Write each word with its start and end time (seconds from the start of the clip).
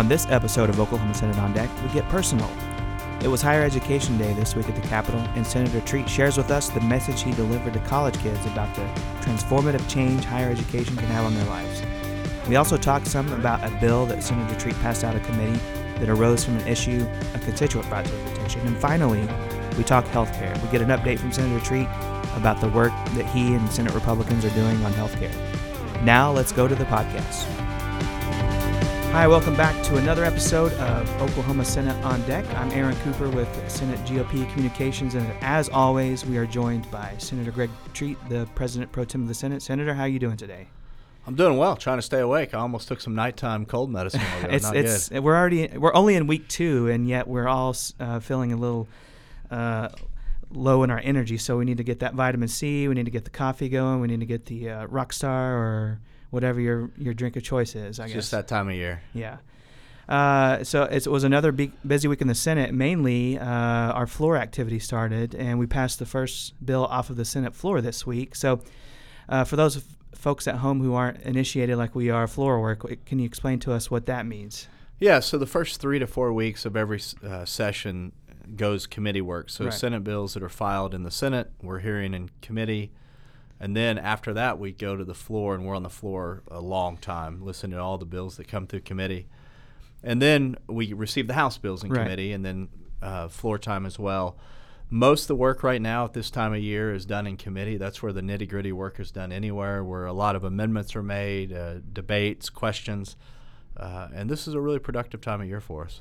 On 0.00 0.08
this 0.08 0.26
episode 0.30 0.70
of 0.70 0.80
Oklahoma 0.80 1.12
Senate 1.12 1.36
on 1.36 1.52
Deck, 1.52 1.68
we 1.82 1.92
get 1.92 2.08
personal. 2.08 2.50
It 3.22 3.28
was 3.28 3.42
Higher 3.42 3.62
Education 3.62 4.16
Day 4.16 4.32
this 4.32 4.54
week 4.54 4.66
at 4.66 4.74
the 4.74 4.80
Capitol, 4.88 5.20
and 5.36 5.46
Senator 5.46 5.82
Treat 5.82 6.08
shares 6.08 6.38
with 6.38 6.50
us 6.50 6.70
the 6.70 6.80
message 6.80 7.20
he 7.20 7.32
delivered 7.32 7.74
to 7.74 7.80
college 7.80 8.18
kids 8.20 8.40
about 8.46 8.74
the 8.74 8.80
transformative 9.20 9.86
change 9.90 10.24
higher 10.24 10.48
education 10.48 10.96
can 10.96 11.04
have 11.08 11.26
on 11.26 11.34
their 11.34 11.44
lives. 11.44 11.82
We 12.48 12.56
also 12.56 12.78
talked 12.78 13.08
some 13.08 13.30
about 13.34 13.62
a 13.62 13.78
bill 13.78 14.06
that 14.06 14.22
Senator 14.22 14.58
Treat 14.58 14.74
passed 14.76 15.04
out 15.04 15.16
of 15.16 15.22
committee 15.24 15.60
that 15.98 16.08
arose 16.08 16.46
from 16.46 16.56
an 16.56 16.66
issue 16.66 17.06
a 17.34 17.38
constituent 17.40 17.86
brought 17.90 18.06
to 18.06 18.10
his 18.10 18.32
attention. 18.32 18.66
And 18.66 18.78
finally, 18.78 19.28
we 19.76 19.84
talk 19.84 20.06
healthcare. 20.06 20.58
We 20.62 20.70
get 20.70 20.80
an 20.80 20.88
update 20.88 21.18
from 21.18 21.30
Senator 21.30 21.62
Treat 21.62 21.88
about 22.36 22.58
the 22.62 22.70
work 22.70 22.92
that 23.16 23.26
he 23.26 23.52
and 23.52 23.70
Senate 23.70 23.92
Republicans 23.92 24.46
are 24.46 24.54
doing 24.54 24.82
on 24.82 24.94
healthcare. 24.94 25.34
Now, 26.04 26.32
let's 26.32 26.52
go 26.52 26.66
to 26.66 26.74
the 26.74 26.86
podcast. 26.86 27.69
Hi, 29.12 29.26
welcome 29.26 29.56
back 29.56 29.82
to 29.86 29.96
another 29.96 30.24
episode 30.24 30.72
of 30.74 31.10
Oklahoma 31.20 31.64
Senate 31.64 31.96
on 32.04 32.22
Deck. 32.28 32.46
I'm 32.54 32.70
Aaron 32.70 32.94
Cooper 32.98 33.28
with 33.28 33.48
Senate 33.68 33.98
GOP 34.06 34.48
Communications, 34.52 35.16
and 35.16 35.26
as 35.40 35.68
always, 35.68 36.24
we 36.24 36.38
are 36.38 36.46
joined 36.46 36.88
by 36.92 37.16
Senator 37.18 37.50
Greg 37.50 37.70
Treat, 37.92 38.16
the 38.28 38.48
President 38.54 38.92
Pro 38.92 39.04
Tem 39.04 39.20
of 39.20 39.26
the 39.26 39.34
Senate. 39.34 39.62
Senator, 39.62 39.94
how 39.94 40.02
are 40.04 40.08
you 40.08 40.20
doing 40.20 40.36
today? 40.36 40.68
I'm 41.26 41.34
doing 41.34 41.56
well, 41.56 41.74
trying 41.74 41.98
to 41.98 42.02
stay 42.02 42.20
awake. 42.20 42.54
I 42.54 42.60
almost 42.60 42.86
took 42.86 43.00
some 43.00 43.16
nighttime 43.16 43.66
cold 43.66 43.90
medicine. 43.90 44.20
it's 44.44 44.64
Not 44.64 44.76
it's 44.76 45.10
we're 45.10 45.36
already 45.36 45.66
we're 45.76 45.94
only 45.94 46.14
in 46.14 46.28
week 46.28 46.46
two, 46.46 46.86
and 46.86 47.08
yet 47.08 47.26
we're 47.26 47.48
all 47.48 47.74
uh, 47.98 48.20
feeling 48.20 48.52
a 48.52 48.56
little 48.56 48.86
uh, 49.50 49.88
low 50.52 50.84
in 50.84 50.90
our 50.90 51.00
energy. 51.02 51.36
So 51.36 51.58
we 51.58 51.64
need 51.64 51.78
to 51.78 51.84
get 51.84 51.98
that 51.98 52.14
vitamin 52.14 52.46
C. 52.46 52.86
We 52.86 52.94
need 52.94 53.06
to 53.06 53.10
get 53.10 53.24
the 53.24 53.30
coffee 53.30 53.68
going. 53.68 54.00
We 54.00 54.06
need 54.06 54.20
to 54.20 54.26
get 54.26 54.46
the 54.46 54.70
uh, 54.70 54.86
Rockstar 54.86 55.26
or 55.26 56.00
whatever 56.30 56.60
your 56.60 56.90
your 56.96 57.14
drink 57.14 57.36
of 57.36 57.42
choice 57.42 57.74
is. 57.74 58.00
I 58.00 58.04
It's 58.04 58.12
guess 58.14 58.22
just 58.22 58.30
that 58.32 58.48
time 58.48 58.68
of 58.68 58.74
year. 58.74 59.02
Yeah. 59.12 59.38
Uh, 60.08 60.64
so 60.64 60.82
it 60.84 61.06
was 61.06 61.22
another 61.22 61.52
big, 61.52 61.70
busy 61.86 62.08
week 62.08 62.20
in 62.20 62.26
the 62.26 62.34
Senate. 62.34 62.74
Mainly, 62.74 63.38
uh, 63.38 63.44
our 63.44 64.08
floor 64.08 64.36
activity 64.36 64.80
started, 64.80 65.34
and 65.36 65.58
we 65.58 65.66
passed 65.66 66.00
the 66.00 66.06
first 66.06 66.54
bill 66.66 66.84
off 66.86 67.10
of 67.10 67.16
the 67.16 67.24
Senate 67.24 67.54
floor 67.54 67.80
this 67.80 68.04
week. 68.04 68.34
So, 68.34 68.60
uh, 69.28 69.44
for 69.44 69.54
those 69.54 69.76
f- 69.76 69.84
folks 70.12 70.48
at 70.48 70.56
home 70.56 70.80
who 70.80 70.94
aren't 70.94 71.22
initiated 71.22 71.76
like 71.78 71.94
we 71.94 72.10
are, 72.10 72.26
floor 72.26 72.60
work, 72.60 72.84
can 73.06 73.20
you 73.20 73.24
explain 73.24 73.60
to 73.60 73.72
us 73.72 73.88
what 73.88 74.06
that 74.06 74.26
means? 74.26 74.66
Yeah, 74.98 75.20
so 75.20 75.38
the 75.38 75.46
first 75.46 75.80
three 75.80 76.00
to 76.00 76.08
four 76.08 76.32
weeks 76.32 76.64
of 76.64 76.76
every 76.76 77.00
uh, 77.24 77.44
session 77.44 78.10
goes 78.56 78.88
committee 78.88 79.20
work. 79.20 79.48
So 79.48 79.66
Right. 79.66 79.72
Senate 79.72 80.02
bills 80.02 80.34
that 80.34 80.42
are 80.42 80.48
filed 80.48 80.92
in 80.92 81.04
the 81.04 81.10
Senate, 81.12 81.52
we're 81.62 81.78
hearing 81.78 82.14
in 82.14 82.30
committee. 82.42 82.90
And 83.60 83.76
then 83.76 83.98
after 83.98 84.32
that, 84.34 84.58
we 84.58 84.72
go 84.72 84.96
to 84.96 85.04
the 85.04 85.14
floor, 85.14 85.54
and 85.54 85.66
we're 85.66 85.76
on 85.76 85.82
the 85.82 85.90
floor 85.90 86.42
a 86.50 86.60
long 86.60 86.96
time, 86.96 87.44
listening 87.44 87.72
to 87.72 87.78
all 87.82 87.98
the 87.98 88.06
bills 88.06 88.36
that 88.38 88.48
come 88.48 88.66
through 88.66 88.80
committee. 88.80 89.26
And 90.02 90.20
then 90.22 90.56
we 90.66 90.94
receive 90.94 91.26
the 91.26 91.34
House 91.34 91.58
bills 91.58 91.84
in 91.84 91.90
Right. 91.90 92.02
committee, 92.04 92.32
and 92.32 92.42
then 92.44 92.68
uh, 93.02 93.28
floor 93.28 93.58
time 93.58 93.84
as 93.84 93.98
well. 93.98 94.38
Most 94.88 95.22
of 95.24 95.28
the 95.28 95.36
work 95.36 95.62
right 95.62 95.80
now 95.80 96.04
at 96.06 96.14
this 96.14 96.30
time 96.30 96.52
of 96.54 96.60
year 96.60 96.92
is 96.94 97.04
done 97.06 97.26
in 97.26 97.36
committee. 97.36 97.76
That's 97.76 98.02
where 98.02 98.12
the 98.12 98.22
nitty 98.22 98.48
gritty 98.48 98.72
work 98.72 98.98
is 98.98 99.10
done 99.12 99.30
anywhere, 99.30 99.84
where 99.84 100.06
a 100.06 100.12
lot 100.12 100.34
of 100.36 100.42
amendments 100.42 100.96
are 100.96 101.02
made, 101.02 101.52
uh, 101.52 101.74
debates, 101.92 102.48
questions. 102.50 103.14
Uh, 103.76 104.08
and 104.14 104.28
this 104.28 104.48
is 104.48 104.54
a 104.54 104.60
really 104.60 104.78
productive 104.78 105.20
time 105.20 105.40
of 105.42 105.46
year 105.46 105.60
for 105.60 105.84
us. 105.84 106.00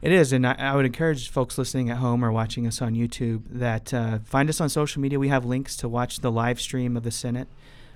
It 0.00 0.12
is, 0.12 0.32
and 0.32 0.46
I, 0.46 0.54
I 0.58 0.76
would 0.76 0.86
encourage 0.86 1.28
folks 1.28 1.58
listening 1.58 1.90
at 1.90 1.96
home 1.96 2.24
or 2.24 2.30
watching 2.30 2.68
us 2.68 2.80
on 2.80 2.94
YouTube 2.94 3.42
that 3.50 3.92
uh, 3.92 4.20
find 4.24 4.48
us 4.48 4.60
on 4.60 4.68
social 4.68 5.02
media. 5.02 5.18
We 5.18 5.26
have 5.28 5.44
links 5.44 5.76
to 5.78 5.88
watch 5.88 6.20
the 6.20 6.30
live 6.30 6.60
stream 6.60 6.96
of 6.96 7.02
the 7.02 7.10
Senate. 7.10 7.48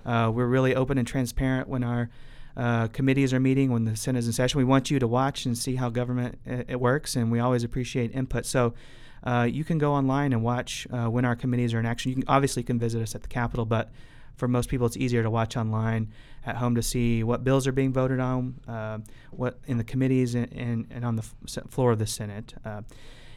Uh, 0.05 0.33
we're 0.35 0.47
really 0.47 0.75
open 0.75 0.99
and 0.99 1.07
transparent 1.07 1.69
when 1.69 1.85
our 1.85 2.11
uh, 2.57 2.89
committees 2.89 3.33
are 3.33 3.39
meeting, 3.39 3.71
when 3.71 3.85
the 3.85 3.95
Senate 3.95 4.19
is 4.19 4.27
in 4.27 4.33
session. 4.33 4.59
We 4.59 4.65
want 4.65 4.91
you 4.91 4.99
to 4.99 5.07
watch 5.07 5.47
and 5.47 5.57
see 5.57 5.77
how 5.77 5.91
government 5.91 6.41
uh, 6.45 6.65
it 6.67 6.81
works, 6.81 7.15
and 7.15 7.31
we 7.31 7.39
always 7.39 7.63
appreciate 7.63 8.13
input. 8.13 8.47
So 8.47 8.75
uh, 9.23 9.47
you 9.49 9.63
can 9.63 9.79
go 9.79 9.93
online 9.93 10.33
and 10.33 10.43
watch 10.43 10.89
uh, 10.93 11.07
when 11.07 11.25
our 11.25 11.37
committees 11.37 11.73
are 11.73 11.79
in 11.79 11.87
action. 11.87 12.11
You 12.11 12.17
can 12.17 12.25
obviously 12.27 12.65
can 12.65 12.81
visit 12.81 13.01
us 13.01 13.15
at 13.15 13.23
the 13.23 13.29
Capitol, 13.29 13.65
but 13.65 13.93
for 14.37 14.49
most 14.49 14.69
people, 14.69 14.87
it's 14.87 14.97
easier 14.97 15.23
to 15.23 15.31
watch 15.31 15.57
online 15.57 16.13
at 16.45 16.57
home 16.57 16.75
to 16.75 16.83
see 16.83 17.23
what 17.23 17.45
bills 17.45 17.67
are 17.67 17.73
being 17.73 17.93
voted 17.93 18.21
on, 18.21 18.61
uh, 18.67 18.99
what 19.31 19.59
in 19.67 19.79
the 19.79 19.85
committees 19.85 20.35
and, 20.35 20.53
and, 20.53 20.87
and 20.91 21.05
on 21.05 21.17
the 21.17 21.25
f- 21.47 21.71
floor 21.71 21.93
of 21.93 21.99
the 21.99 22.07
Senate. 22.07 22.55
Uh, 22.65 22.83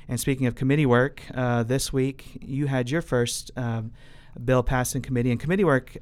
and 0.07 0.19
speaking 0.19 0.47
of 0.47 0.55
committee 0.55 0.85
work, 0.85 1.21
uh, 1.33 1.63
this 1.63 1.91
week 1.91 2.37
you 2.41 2.67
had 2.67 2.89
your 2.89 3.01
first 3.01 3.51
um, 3.55 3.91
bill 4.43 4.63
passed 4.63 4.95
in 4.95 5.01
committee. 5.01 5.31
And 5.31 5.39
committee 5.39 5.63
work, 5.63 5.97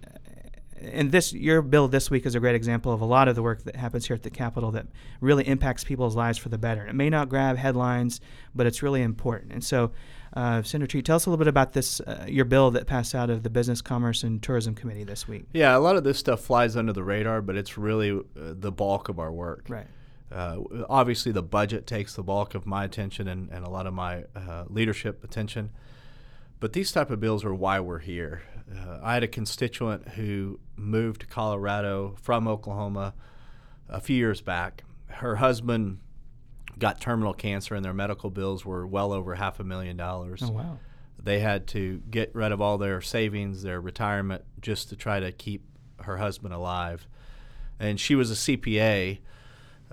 and 0.80 1.12
this 1.12 1.34
your 1.34 1.62
bill 1.62 1.88
this 1.88 2.10
week 2.10 2.26
is 2.26 2.36
a 2.36 2.40
great 2.40 2.56
example 2.56 2.92
of 2.92 3.02
a 3.02 3.06
lot 3.06 3.28
of 3.28 3.36
the 3.36 3.44
work 3.44 3.64
that 3.64 3.76
happens 3.76 4.08
here 4.08 4.16
at 4.16 4.24
the 4.24 4.30
Capitol 4.30 4.72
that 4.72 4.88
really 5.22 5.48
impacts 5.48 5.84
people's 5.84 6.16
lives 6.16 6.38
for 6.38 6.50
the 6.50 6.58
better. 6.58 6.86
It 6.86 6.94
may 6.94 7.10
not 7.10 7.30
grab 7.30 7.58
headlines, 7.58 8.22
but 8.54 8.66
it's 8.66 8.84
really 8.84 9.02
important. 9.02 9.52
And 9.52 9.64
so, 9.64 9.92
uh, 10.34 10.64
Senator 10.64 10.88
Treat, 10.88 11.06
tell 11.06 11.16
us 11.16 11.26
a 11.26 11.30
little 11.30 11.44
bit 11.44 11.48
about 11.48 11.74
this 11.74 12.00
uh, 12.02 12.26
your 12.28 12.46
bill 12.46 12.72
that 12.72 12.88
passed 12.88 13.14
out 13.14 13.30
of 13.30 13.44
the 13.44 13.50
Business, 13.50 13.82
Commerce, 13.82 14.24
and 14.24 14.42
Tourism 14.42 14.76
Committee 14.76 15.04
this 15.04 15.28
week. 15.28 15.46
Yeah, 15.54 15.78
a 15.78 15.80
lot 15.80 15.96
of 15.96 16.04
this 16.04 16.18
stuff 16.18 16.42
flies 16.42 16.76
under 16.76 16.94
the 16.94 17.04
radar, 17.04 17.42
but 17.42 17.56
it's 17.56 17.78
really 17.78 18.12
uh, 18.12 18.22
the 18.36 18.72
bulk 18.72 19.10
of 19.10 19.20
our 19.20 19.32
work. 19.32 19.66
Right. 19.70 19.88
Uh, 20.32 20.60
obviously, 20.90 21.32
the 21.32 21.44
budget 21.44 21.86
takes 21.86 22.16
the 22.16 22.24
bulk 22.24 22.56
of 22.56 22.66
my 22.66 22.84
attention 22.84 23.28
and, 23.28 23.50
and 23.52 23.64
a 23.64 23.70
lot 23.70 23.86
of 23.86 23.94
my 23.94 24.24
uh, 24.36 24.66
leadership 24.68 25.24
attention. 25.24 25.70
But 26.64 26.72
these 26.72 26.94
type 26.94 27.12
of 27.12 27.20
bills 27.20 27.44
are 27.44 27.54
why 27.54 27.82
we're 27.82 28.00
here. 28.00 28.42
Uh, 28.74 28.98
I 29.04 29.16
had 29.16 29.24
a 29.24 29.28
constituent 29.28 30.08
who 30.08 30.62
moved 30.78 31.20
to 31.20 31.28
Colorado 31.28 32.16
from 32.22 32.48
Oklahoma 32.48 33.16
a 33.90 34.00
few 34.00 34.16
years 34.16 34.40
back. 34.40 34.86
Her 35.08 35.36
husband 35.36 36.00
got 36.80 37.02
terminal 37.02 37.34
cancer, 37.34 37.76
and 37.76 37.84
their 37.84 37.94
medical 37.94 38.30
bills 38.30 38.64
were 38.64 38.88
well 38.88 39.12
over 39.12 39.36
half 39.36 39.60
a 39.60 39.66
million 39.66 39.98
dollars. 39.98 40.42
Oh 40.42 40.52
wow. 40.52 40.80
They 41.22 41.42
had 41.42 41.68
to 41.68 42.02
get 42.10 42.34
rid 42.34 42.54
of 42.54 42.62
all 42.62 42.78
their 42.78 43.02
savings, 43.02 43.64
their 43.64 43.82
retirement, 43.82 44.46
just 44.62 44.88
to 44.88 44.96
try 44.96 45.20
to 45.20 45.34
keep 45.34 45.66
her 46.04 46.16
husband 46.16 46.54
alive. 46.54 47.10
And 47.78 48.00
she 48.00 48.16
was 48.16 48.32
a 48.32 48.36
CPA, 48.36 49.20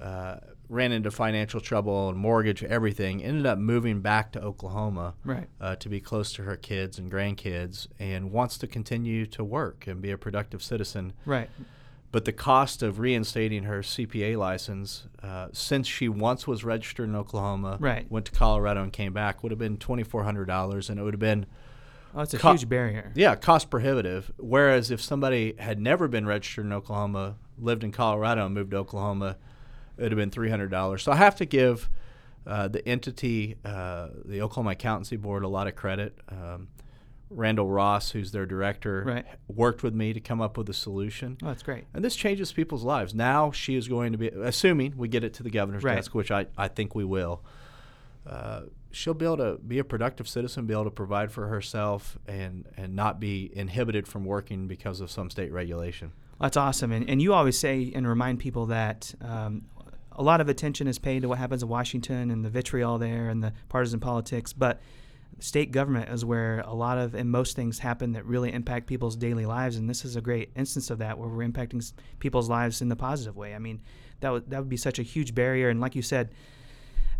uh, 0.00 0.36
ran 0.70 0.92
into 0.92 1.10
financial 1.10 1.60
trouble 1.60 2.08
and 2.08 2.16
mortgage, 2.16 2.62
everything. 2.62 3.22
Ended 3.22 3.44
up 3.44 3.58
moving 3.58 4.00
back 4.00 4.30
to 4.32 4.40
Oklahoma 4.42 5.14
Right. 5.24 5.48
uh, 5.60 5.74
to 5.76 5.88
be 5.88 6.00
close 6.00 6.32
to 6.34 6.44
her 6.44 6.56
kids 6.56 6.96
and 6.98 7.10
grandkids, 7.10 7.88
and 7.98 8.30
wants 8.30 8.56
to 8.58 8.66
continue 8.68 9.26
to 9.26 9.42
work 9.44 9.86
and 9.88 10.00
be 10.00 10.12
a 10.12 10.16
productive 10.16 10.62
citizen. 10.62 11.12
Right. 11.26 11.50
But 12.12 12.24
the 12.24 12.32
cost 12.32 12.82
of 12.82 12.98
reinstating 13.00 13.64
her 13.64 13.82
CPA 13.82 14.36
license, 14.36 15.06
uh, 15.22 15.48
since 15.52 15.86
she 15.88 16.08
once 16.08 16.46
was 16.46 16.64
registered 16.64 17.08
in 17.08 17.14
Oklahoma, 17.16 17.76
Right. 17.80 18.10
went 18.10 18.26
to 18.26 18.32
Colorado 18.32 18.82
and 18.82 18.92
came 18.92 19.12
back, 19.12 19.42
would 19.42 19.52
have 19.52 19.58
been 19.58 19.76
twenty 19.76 20.02
four 20.04 20.22
hundred 20.24 20.46
dollars, 20.46 20.88
and 20.88 20.98
it 21.00 21.02
would 21.02 21.14
have 21.14 21.20
been 21.20 21.46
Oh, 22.14 22.22
it's 22.22 22.34
a 22.34 22.38
Co- 22.38 22.52
huge 22.52 22.68
barrier. 22.68 23.12
yeah 23.14 23.34
cost 23.36 23.70
prohibitive. 23.70 24.32
Whereas 24.38 24.90
if 24.90 25.00
somebody 25.00 25.54
had 25.58 25.78
never 25.80 26.08
been 26.08 26.26
registered 26.26 26.64
in 26.66 26.72
Oklahoma, 26.72 27.36
lived 27.58 27.84
in 27.84 27.92
Colorado, 27.92 28.46
and 28.46 28.54
moved 28.54 28.72
to 28.72 28.78
Oklahoma, 28.78 29.36
it 30.00 30.04
would 30.04 30.12
have 30.12 30.18
been 30.18 30.30
three 30.30 30.50
hundred 30.50 30.70
dollars. 30.70 31.02
So 31.02 31.12
I 31.12 31.16
have 31.16 31.36
to 31.36 31.44
give 31.44 31.88
uh, 32.46 32.68
the 32.68 32.86
entity, 32.88 33.56
uh, 33.64 34.08
the 34.24 34.40
Oklahoma 34.40 34.70
Accountancy 34.70 35.16
Board, 35.16 35.44
a 35.44 35.48
lot 35.48 35.66
of 35.66 35.76
credit. 35.76 36.18
Um, 36.28 36.68
Randall 37.32 37.68
Ross, 37.68 38.10
who's 38.10 38.32
their 38.32 38.44
director, 38.44 39.04
Right. 39.06 39.26
worked 39.46 39.84
with 39.84 39.94
me 39.94 40.12
to 40.12 40.18
come 40.20 40.40
up 40.40 40.58
with 40.58 40.68
a 40.68 40.72
solution. 40.74 41.36
Oh, 41.44 41.46
that's 41.46 41.62
great. 41.62 41.84
And 41.94 42.04
this 42.04 42.16
changes 42.16 42.50
people's 42.52 42.82
lives. 42.82 43.14
Now 43.14 43.52
she 43.52 43.76
is 43.76 43.86
going 43.86 44.10
to 44.10 44.18
be, 44.18 44.28
assuming 44.28 44.94
we 44.96 45.06
get 45.06 45.22
it 45.22 45.32
to 45.34 45.44
the 45.44 45.50
governor's 45.50 45.84
Right. 45.84 45.94
desk, 45.94 46.12
which 46.12 46.32
I, 46.32 46.46
I 46.58 46.66
think 46.66 46.96
we 46.96 47.04
will. 47.04 47.44
Uh, 48.26 48.62
she'll 48.90 49.14
be 49.14 49.24
able 49.24 49.36
to 49.36 49.58
be 49.58 49.78
a 49.78 49.84
productive 49.84 50.28
citizen, 50.28 50.66
be 50.66 50.72
able 50.74 50.84
to 50.84 50.90
provide 50.90 51.30
for 51.30 51.46
herself, 51.46 52.18
and 52.26 52.66
and 52.76 52.96
not 52.96 53.20
be 53.20 53.50
inhibited 53.54 54.08
from 54.08 54.24
working 54.24 54.66
because 54.66 55.00
of 55.00 55.10
some 55.10 55.30
state 55.30 55.52
regulation. 55.52 56.12
That's 56.40 56.56
awesome. 56.56 56.90
And, 56.90 57.08
and 57.08 57.20
you 57.22 57.32
always 57.32 57.58
say 57.58 57.92
and 57.94 58.08
remind 58.08 58.40
people 58.40 58.66
that 58.66 59.14
um, 59.20 59.66
a 60.20 60.22
lot 60.22 60.42
of 60.42 60.50
attention 60.50 60.86
is 60.86 60.98
paid 60.98 61.22
to 61.22 61.28
what 61.28 61.38
happens 61.38 61.62
in 61.62 61.68
Washington 61.70 62.30
and 62.30 62.44
the 62.44 62.50
vitriol 62.50 62.98
there 62.98 63.30
and 63.30 63.42
the 63.42 63.54
partisan 63.70 64.00
politics, 64.00 64.52
but 64.52 64.78
state 65.38 65.72
government 65.72 66.10
is 66.10 66.26
where 66.26 66.60
a 66.66 66.74
lot 66.74 66.98
of 66.98 67.14
and 67.14 67.30
most 67.30 67.56
things 67.56 67.78
happen 67.78 68.12
that 68.12 68.26
really 68.26 68.52
impact 68.52 68.86
people's 68.86 69.16
daily 69.16 69.46
lives. 69.46 69.76
And 69.76 69.88
this 69.88 70.04
is 70.04 70.16
a 70.16 70.20
great 70.20 70.50
instance 70.54 70.90
of 70.90 70.98
that 70.98 71.18
where 71.18 71.26
we're 71.26 71.48
impacting 71.48 71.90
people's 72.18 72.50
lives 72.50 72.82
in 72.82 72.90
the 72.90 72.96
positive 72.96 73.34
way. 73.34 73.54
I 73.54 73.58
mean, 73.58 73.80
that 74.20 74.30
would, 74.30 74.50
that 74.50 74.58
would 74.58 74.68
be 74.68 74.76
such 74.76 74.98
a 74.98 75.02
huge 75.02 75.34
barrier. 75.34 75.70
And 75.70 75.80
like 75.80 75.94
you 75.96 76.02
said, 76.02 76.28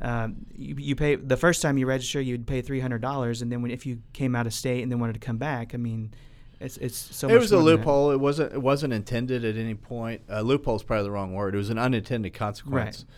um, 0.03 0.45
you, 0.55 0.75
you 0.79 0.95
pay 0.95 1.17
the 1.17 1.39
first 1.39 1.63
time 1.63 1.79
you 1.79 1.87
register, 1.87 2.21
you'd 2.21 2.47
pay 2.47 2.61
three 2.61 2.81
hundred 2.81 3.01
dollars, 3.01 3.41
and 3.41 3.51
then 3.51 3.63
when 3.63 3.71
if 3.71 3.87
you 3.87 4.03
came 4.13 4.37
out 4.37 4.47
of 4.47 4.53
state 4.53 4.83
and 4.83 4.93
then 4.93 4.99
wanted 4.99 5.15
to 5.15 5.21
come 5.21 5.39
back, 5.39 5.75
I 5.75 5.79
mean, 5.79 6.13
it's 6.61 6.77
it's 6.77 7.17
so. 7.17 7.29
it 7.29 7.39
was 7.39 7.53
a 7.53 7.57
more 7.57 7.65
than 7.65 7.73
that. 7.73 7.79
loophole. 7.79 8.11
It 8.11 8.21
wasn't 8.21 8.53
it 8.53 8.63
wasn't 8.63 8.93
intended 8.93 9.45
at 9.45 9.57
any 9.57 9.75
point. 9.75 10.23
Uh, 10.31 10.43
loophole 10.43 10.77
is 10.77 10.83
probably 10.83 11.05
the 11.05 11.11
wrong 11.11 11.33
word. 11.35 11.55
It 11.55 11.59
was 11.59 11.71
an 11.71 11.79
unintended 11.79 12.35
consequence. 12.35 13.05
Right. 13.09 13.17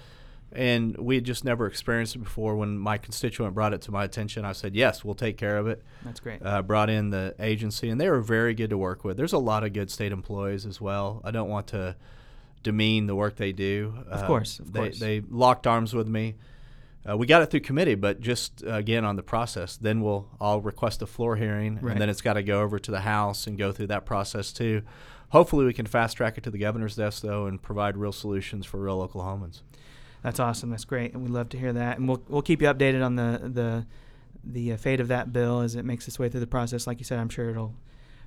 And 0.54 0.96
we 0.98 1.14
had 1.14 1.24
just 1.24 1.44
never 1.44 1.66
experienced 1.66 2.14
it 2.14 2.18
before. 2.18 2.56
When 2.56 2.78
my 2.78 2.98
constituent 2.98 3.54
brought 3.54 3.72
it 3.72 3.80
to 3.82 3.90
my 3.90 4.04
attention, 4.04 4.44
I 4.44 4.52
said, 4.52 4.76
"Yes, 4.76 5.04
we'll 5.04 5.14
take 5.14 5.38
care 5.38 5.56
of 5.56 5.66
it." 5.66 5.82
That's 6.04 6.20
great. 6.20 6.44
uh, 6.44 6.62
brought 6.62 6.90
in 6.90 7.10
the 7.10 7.34
agency, 7.40 7.88
and 7.88 8.00
they 8.00 8.08
were 8.08 8.20
very 8.20 8.54
good 8.54 8.70
to 8.70 8.78
work 8.78 9.02
with. 9.02 9.16
There's 9.16 9.32
a 9.32 9.38
lot 9.38 9.64
of 9.64 9.72
good 9.72 9.90
state 9.90 10.12
employees 10.12 10.66
as 10.66 10.80
well. 10.80 11.20
I 11.24 11.30
don't 11.30 11.48
want 11.48 11.68
to 11.68 11.96
demean 12.62 13.06
the 13.06 13.14
work 13.16 13.36
they 13.36 13.52
do. 13.52 14.04
Of 14.08 14.26
course, 14.26 14.60
of 14.60 14.72
they, 14.72 14.80
course. 14.80 14.98
They 14.98 15.20
locked 15.20 15.66
arms 15.66 15.94
with 15.94 16.06
me. 16.06 16.34
Uh, 17.08 17.16
we 17.16 17.26
got 17.26 17.42
it 17.42 17.50
through 17.50 17.60
committee, 17.60 17.96
but 17.96 18.20
just 18.20 18.62
uh, 18.64 18.74
again 18.74 19.04
on 19.04 19.16
the 19.16 19.22
process. 19.22 19.76
Then 19.76 20.00
we'll 20.02 20.28
I'll 20.40 20.60
request 20.60 21.02
a 21.02 21.06
floor 21.06 21.36
hearing, 21.36 21.78
Right. 21.80 21.92
and 21.92 22.00
then 22.00 22.08
it's 22.08 22.20
got 22.20 22.34
to 22.34 22.42
go 22.42 22.60
over 22.62 22.78
to 22.78 22.90
the 22.90 23.00
House 23.00 23.46
and 23.46 23.58
go 23.58 23.72
through 23.72 23.88
that 23.88 24.06
process 24.06 24.52
too. 24.52 24.82
Hopefully, 25.30 25.64
we 25.64 25.72
can 25.72 25.86
fast 25.86 26.16
track 26.16 26.38
it 26.38 26.44
to 26.44 26.50
the 26.50 26.58
governor's 26.58 26.94
desk 26.96 27.22
though, 27.22 27.46
and 27.46 27.60
provide 27.60 27.96
real 27.96 28.12
solutions 28.12 28.66
for 28.66 28.78
real 28.78 29.06
Oklahomans. 29.06 29.62
That's 30.22 30.38
awesome. 30.38 30.70
That's 30.70 30.84
great, 30.84 31.12
and 31.14 31.22
we'd 31.22 31.32
love 31.32 31.48
to 31.50 31.58
hear 31.58 31.72
that. 31.72 31.98
And 31.98 32.06
we'll 32.08 32.22
we'll 32.28 32.42
keep 32.42 32.62
you 32.62 32.68
updated 32.68 33.04
on 33.04 33.16
the 33.16 33.40
the 33.52 33.86
the 34.44 34.72
uh, 34.72 34.76
fate 34.76 35.00
of 35.00 35.08
that 35.08 35.32
bill 35.32 35.60
as 35.60 35.74
it 35.74 35.84
makes 35.84 36.06
its 36.06 36.18
way 36.18 36.28
through 36.28 36.40
the 36.40 36.46
process. 36.46 36.86
Like 36.86 36.98
you 36.98 37.04
said, 37.04 37.18
I'm 37.18 37.28
sure 37.28 37.50
it'll 37.50 37.74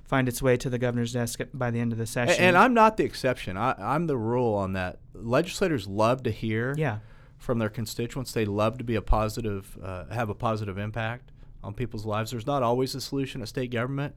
find 0.04 0.28
its 0.28 0.40
way 0.42 0.56
to 0.58 0.70
the 0.70 0.78
governor's 0.78 1.12
desk 1.12 1.40
by 1.52 1.70
the 1.70 1.80
end 1.80 1.92
of 1.92 1.98
the 1.98 2.06
session. 2.06 2.42
And, 2.42 2.56
I'm 2.56 2.72
not 2.74 2.96
the 2.96 3.04
exception. 3.04 3.56
I, 3.56 3.74
I'm 3.78 4.06
the 4.06 4.16
rule 4.16 4.54
on 4.54 4.72
that. 4.74 4.98
Legislators 5.14 5.88
love 5.88 6.22
to 6.24 6.30
hear 6.30 6.74
yeah, 6.78 6.98
from 7.38 7.58
their 7.58 7.68
constituents. 7.68 8.32
They 8.32 8.44
love 8.44 8.78
to 8.78 8.84
be 8.84 8.94
a 8.94 9.02
positive, 9.02 9.78
uh, 9.82 10.06
have 10.06 10.28
a 10.28 10.34
positive 10.34 10.78
impact 10.78 11.32
on 11.62 11.74
people's 11.74 12.06
lives. 12.06 12.30
There's 12.30 12.46
not 12.46 12.62
always 12.62 12.94
a 12.94 13.00
solution 13.00 13.42
at 13.42 13.48
state 13.48 13.70
government. 13.70 14.14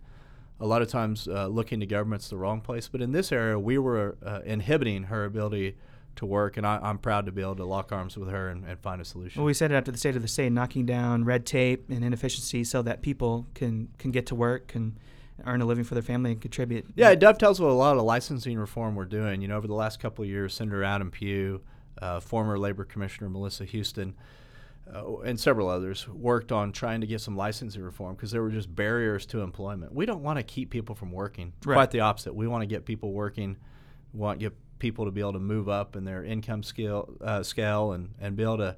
A 0.62 0.66
lot 0.66 0.82
of 0.82 0.90
times, 0.90 1.28
uh, 1.28 1.48
looking 1.48 1.80
to 1.80 1.86
government's 1.86 2.30
the 2.30 2.38
wrong 2.38 2.60
place. 2.60 2.90
But 2.90 3.02
in 3.02 3.12
this 3.12 3.32
area, 3.32 3.58
we 3.58 3.78
were 3.78 4.18
uh, 4.26 4.42
inhibiting 4.44 5.04
her 5.04 5.24
ability 5.24 5.76
to 6.18 6.26
work, 6.26 6.58
and 6.58 6.68
I, 6.68 6.80
I'm 6.82 6.98
proud 6.98 7.26
to 7.28 7.32
be 7.32 7.42
able 7.42 7.56
to 7.56 7.66
lock 7.66 7.94
arms 7.94 8.18
with 8.18 8.30
her 8.30 8.50
and, 8.50 8.66
and 8.66 8.78
find 8.80 9.02
a 9.02 9.06
solution. 9.06 9.42
well, 9.42 9.48
we 9.48 9.54
said 9.54 9.72
it 9.72 9.76
after 9.76 9.92
the 9.92 9.98
state 9.98 10.18
of 10.18 10.22
the 10.22 10.28
state, 10.28 10.52
knocking 10.52 10.86
down 10.86 11.24
red 11.24 11.46
tape 11.46 11.90
and 11.90 12.04
inefficiency 12.04 12.64
so 12.66 12.82
that 12.82 13.02
people 13.02 13.48
can 13.54 13.88
can 13.98 14.12
get 14.12 14.26
to 14.28 14.36
work, 14.36 14.68
can 14.68 14.98
earn 15.46 15.62
a 15.62 15.66
living 15.66 15.86
for 15.86 15.94
their 15.94 16.04
family, 16.04 16.32
and 16.32 16.42
contribute. 16.42 16.86
Yeah, 16.96 17.12
it 17.12 17.20
dovetails 17.20 17.62
with 17.62 17.70
a 17.70 17.74
lot 17.74 17.96
of 17.96 18.04
licensing 18.04 18.58
reform 18.58 18.96
we're 18.96 19.06
doing. 19.06 19.42
You 19.42 19.48
know, 19.48 19.56
over 19.56 19.68
the 19.68 19.74
last 19.74 20.02
couple 20.02 20.24
of 20.24 20.30
years, 20.30 20.54
Senator 20.54 20.84
Adam 20.84 21.10
Pugh, 21.10 21.62
uh, 22.02 22.20
former 22.20 22.58
Labor 22.58 22.86
Commissioner 22.86 23.30
Melissa 23.30 23.66
Houston, 23.66 24.16
uh, 24.94 25.20
and 25.20 25.40
several 25.40 25.70
others 25.70 26.08
worked 26.08 26.52
on 26.52 26.72
trying 26.72 27.02
to 27.02 27.08
get 27.08 27.22
some 27.22 27.36
licensing 27.36 27.82
reform 27.82 28.16
because 28.16 28.32
there 28.32 28.42
were 28.42 28.50
just 28.50 28.74
barriers 28.74 29.26
to 29.28 29.42
employment. 29.42 29.94
We 29.94 30.06
don't 30.06 30.24
want 30.24 30.38
to 30.38 30.44
keep 30.44 30.70
people 30.70 30.96
from 30.96 31.12
working. 31.12 31.54
Right. 31.66 31.76
Quite 31.76 31.92
the 31.92 32.00
opposite. 32.02 32.34
We 32.34 32.48
want 32.48 32.64
to 32.64 32.68
get 32.68 32.86
people 32.86 33.14
working. 33.14 33.58
We 34.14 34.20
want 34.20 34.40
to 34.40 34.46
get 34.48 34.56
people 34.80 35.06
to 35.06 35.12
be 35.12 35.22
able 35.22 35.34
to 35.34 35.40
move 35.40 35.70
up 35.70 35.96
in 35.96 36.06
their 36.06 36.24
income 36.24 36.64
scale, 36.64 37.14
uh, 37.22 37.44
scale 37.44 37.92
and, 37.92 38.16
and 38.20 38.36
be 38.36 38.44
able 38.44 38.58
to 38.58 38.78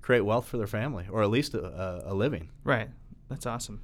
create 0.00 0.22
wealth 0.22 0.46
for 0.48 0.56
their 0.56 0.66
family 0.66 1.06
or 1.10 1.22
at 1.22 1.30
least 1.30 1.54
a, 1.54 1.64
a, 1.64 2.12
a 2.12 2.14
living. 2.14 2.48
Right. 2.64 2.88
That's 3.28 3.46
awesome. 3.46 3.82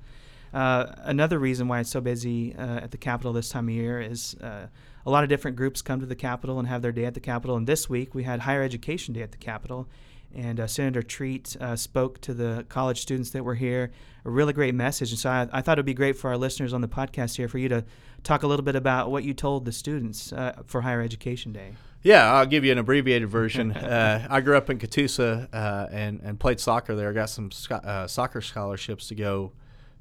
Uh, 0.52 0.86
another 0.98 1.38
reason 1.38 1.68
why 1.68 1.80
it's 1.80 1.90
so 1.90 2.00
busy 2.00 2.54
uh, 2.56 2.80
at 2.80 2.90
the 2.90 2.96
Capitol 2.96 3.32
this 3.32 3.48
time 3.48 3.68
of 3.68 3.74
year 3.74 4.00
is 4.00 4.34
uh, 4.36 4.66
a 5.04 5.10
lot 5.10 5.22
of 5.22 5.28
different 5.28 5.56
groups 5.56 5.82
come 5.82 6.00
to 6.00 6.06
the 6.06 6.16
Capitol 6.16 6.58
and 6.58 6.68
have 6.68 6.82
their 6.82 6.92
day 6.92 7.04
at 7.04 7.14
the 7.14 7.20
Capitol. 7.20 7.56
And 7.56 7.66
this 7.66 7.88
week 7.88 8.14
we 8.14 8.24
had 8.24 8.40
Higher 8.40 8.62
Education 8.62 9.14
Day 9.14 9.22
at 9.22 9.32
the 9.32 9.38
Capitol. 9.38 9.88
And 10.34 10.60
uh, 10.60 10.66
Senator 10.66 11.02
Treat 11.02 11.56
uh, 11.58 11.74
spoke 11.74 12.20
to 12.20 12.34
the 12.34 12.66
college 12.68 13.00
students 13.00 13.30
that 13.30 13.44
were 13.44 13.54
here, 13.54 13.90
a 14.26 14.30
really 14.30 14.52
great 14.52 14.74
message. 14.74 15.10
And 15.10 15.18
so 15.18 15.30
I, 15.30 15.48
I 15.52 15.62
thought 15.62 15.78
it 15.78 15.80
would 15.80 15.86
be 15.86 15.94
great 15.94 16.16
for 16.16 16.28
our 16.28 16.36
listeners 16.36 16.74
on 16.74 16.82
the 16.82 16.88
podcast 16.88 17.36
here 17.36 17.48
for 17.48 17.56
you 17.56 17.70
to 17.70 17.84
talk 18.24 18.42
a 18.42 18.46
little 18.46 18.64
bit 18.64 18.76
about 18.76 19.10
what 19.10 19.24
you 19.24 19.32
told 19.32 19.64
the 19.64 19.72
students 19.72 20.32
uh, 20.32 20.62
for 20.66 20.82
Higher 20.82 21.00
Education 21.00 21.52
Day. 21.52 21.72
Yeah, 22.02 22.32
I'll 22.32 22.46
give 22.46 22.64
you 22.64 22.72
an 22.72 22.78
abbreviated 22.78 23.28
version. 23.28 23.72
uh, 23.76 24.26
I 24.28 24.40
grew 24.40 24.56
up 24.56 24.70
in 24.70 24.78
Catoosa 24.78 25.48
uh, 25.52 25.88
and 25.90 26.20
and 26.20 26.38
played 26.38 26.60
soccer 26.60 26.94
there. 26.94 27.10
I 27.10 27.12
got 27.12 27.30
some 27.30 27.50
sco- 27.50 27.76
uh, 27.76 28.06
soccer 28.06 28.40
scholarships 28.40 29.08
to 29.08 29.14
go 29.14 29.52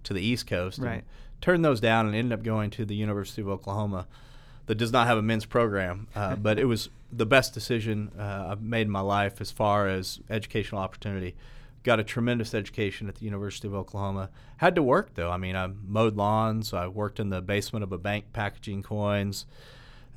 to 0.07 0.13
the 0.13 0.21
East 0.21 0.47
Coast. 0.47 0.79
and 0.79 0.87
Right. 0.87 1.03
Turned 1.39 1.63
those 1.63 1.79
down 1.79 2.07
and 2.07 2.15
ended 2.15 2.37
up 2.37 2.43
going 2.43 2.71
to 2.71 2.85
the 2.85 2.95
University 2.95 3.41
of 3.41 3.47
Oklahoma, 3.47 4.07
that 4.65 4.75
does 4.75 4.91
not 4.91 5.07
have 5.07 5.17
a 5.17 5.21
men's 5.21 5.45
program. 5.45 6.07
Uh, 6.15 6.35
but 6.47 6.57
it 6.59 6.65
was 6.65 6.89
the 7.11 7.25
best 7.25 7.53
decision 7.53 8.11
uh, 8.17 8.47
I've 8.51 8.61
made 8.61 8.81
in 8.81 8.89
my 8.89 9.01
life 9.01 9.39
as 9.39 9.51
far 9.51 9.87
as 9.87 10.19
educational 10.29 10.81
opportunity. 10.81 11.35
Got 11.83 11.99
a 11.99 12.03
tremendous 12.03 12.53
education 12.53 13.07
at 13.07 13.15
the 13.15 13.25
University 13.25 13.67
of 13.67 13.73
Oklahoma. 13.73 14.29
Had 14.57 14.75
to 14.75 14.83
work 14.83 15.13
though. 15.13 15.31
I 15.31 15.37
mean, 15.37 15.55
I 15.55 15.67
mowed 15.67 16.17
lawns. 16.17 16.73
I 16.73 16.87
worked 16.87 17.19
in 17.19 17.29
the 17.29 17.41
basement 17.41 17.83
of 17.83 17.91
a 17.91 17.97
bank 17.97 18.25
packaging 18.33 18.83
coins 18.83 19.45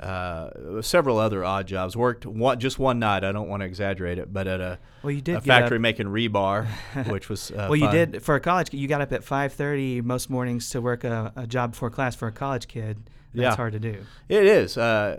uh, 0.03 0.81
several 0.83 1.19
other 1.19 1.45
odd 1.45 1.67
jobs. 1.67 1.97
Worked 1.97 2.27
one, 2.27 2.59
just 2.59 2.79
one 2.79 2.99
night. 2.99 3.23
I 3.25 3.33
don't 3.33 3.49
want 3.49 3.61
to 3.61 3.67
exaggerate 3.67 4.19
it, 4.19 4.33
but 4.33 4.47
at 4.47 4.61
a, 4.61 4.79
Well, 5.03 5.11
you 5.13 5.21
did 5.21 5.37
a 5.37 5.41
factory 5.41 5.77
up- 5.77 5.83
making 5.83 6.07
rebar, 6.07 6.67
which 7.09 7.29
was 7.29 7.51
uh, 7.51 7.55
well, 7.71 7.77
you 7.77 7.87
fun. 7.87 7.95
did 7.95 8.23
for 8.23 8.35
a 8.35 8.41
college. 8.41 8.73
You 8.73 8.89
got 8.89 9.01
up 9.01 9.13
at 9.13 9.23
five 9.25 9.53
thirty 9.53 10.01
most 10.01 10.31
mornings 10.31 10.71
to 10.71 10.81
work 10.81 11.05
a, 11.05 11.33
a 11.37 11.47
job 11.47 11.73
before 11.73 11.91
class 11.91 12.15
for 12.17 12.29
a 12.29 12.33
college 12.33 12.67
kid. 12.69 12.99
That's 13.33 13.53
Yeah. 13.53 13.57
hard 13.57 13.75
to 13.75 13.79
do. 13.79 14.05
It 14.29 14.45
is. 14.45 14.77
Uh, 14.77 15.17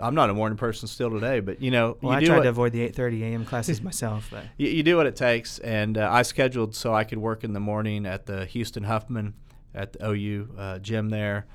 I'm 0.00 0.14
not 0.14 0.30
a 0.30 0.32
morning 0.34 0.56
person 0.56 0.88
still 0.88 1.10
today, 1.10 1.40
but 1.40 1.60
you 1.60 1.70
know, 1.70 1.98
Well, 2.00 2.12
you 2.12 2.16
I 2.16 2.20
do 2.20 2.26
tried 2.26 2.36
what, 2.38 2.42
to 2.44 2.48
avoid 2.48 2.72
the 2.72 2.80
eight 2.80 2.94
thirty 2.94 3.22
a.m. 3.22 3.44
classes 3.44 3.82
myself. 3.82 4.28
But 4.30 4.44
you, 4.56 4.68
you 4.68 4.82
do 4.82 4.96
what 4.96 5.06
it 5.06 5.14
takes, 5.16 5.58
and 5.58 5.98
uh, 5.98 6.08
I 6.10 6.22
scheduled 6.22 6.74
so 6.74 6.94
I 6.94 7.04
could 7.04 7.18
work 7.18 7.44
in 7.44 7.52
the 7.52 7.60
morning 7.60 8.06
at 8.06 8.24
the 8.26 8.46
Huston 8.46 8.84
Huffman 8.84 9.34
at 9.74 9.92
the 9.92 10.08
OU 10.08 10.48
uh, 10.56 10.78
gym 10.78 11.10
there. 11.10 11.46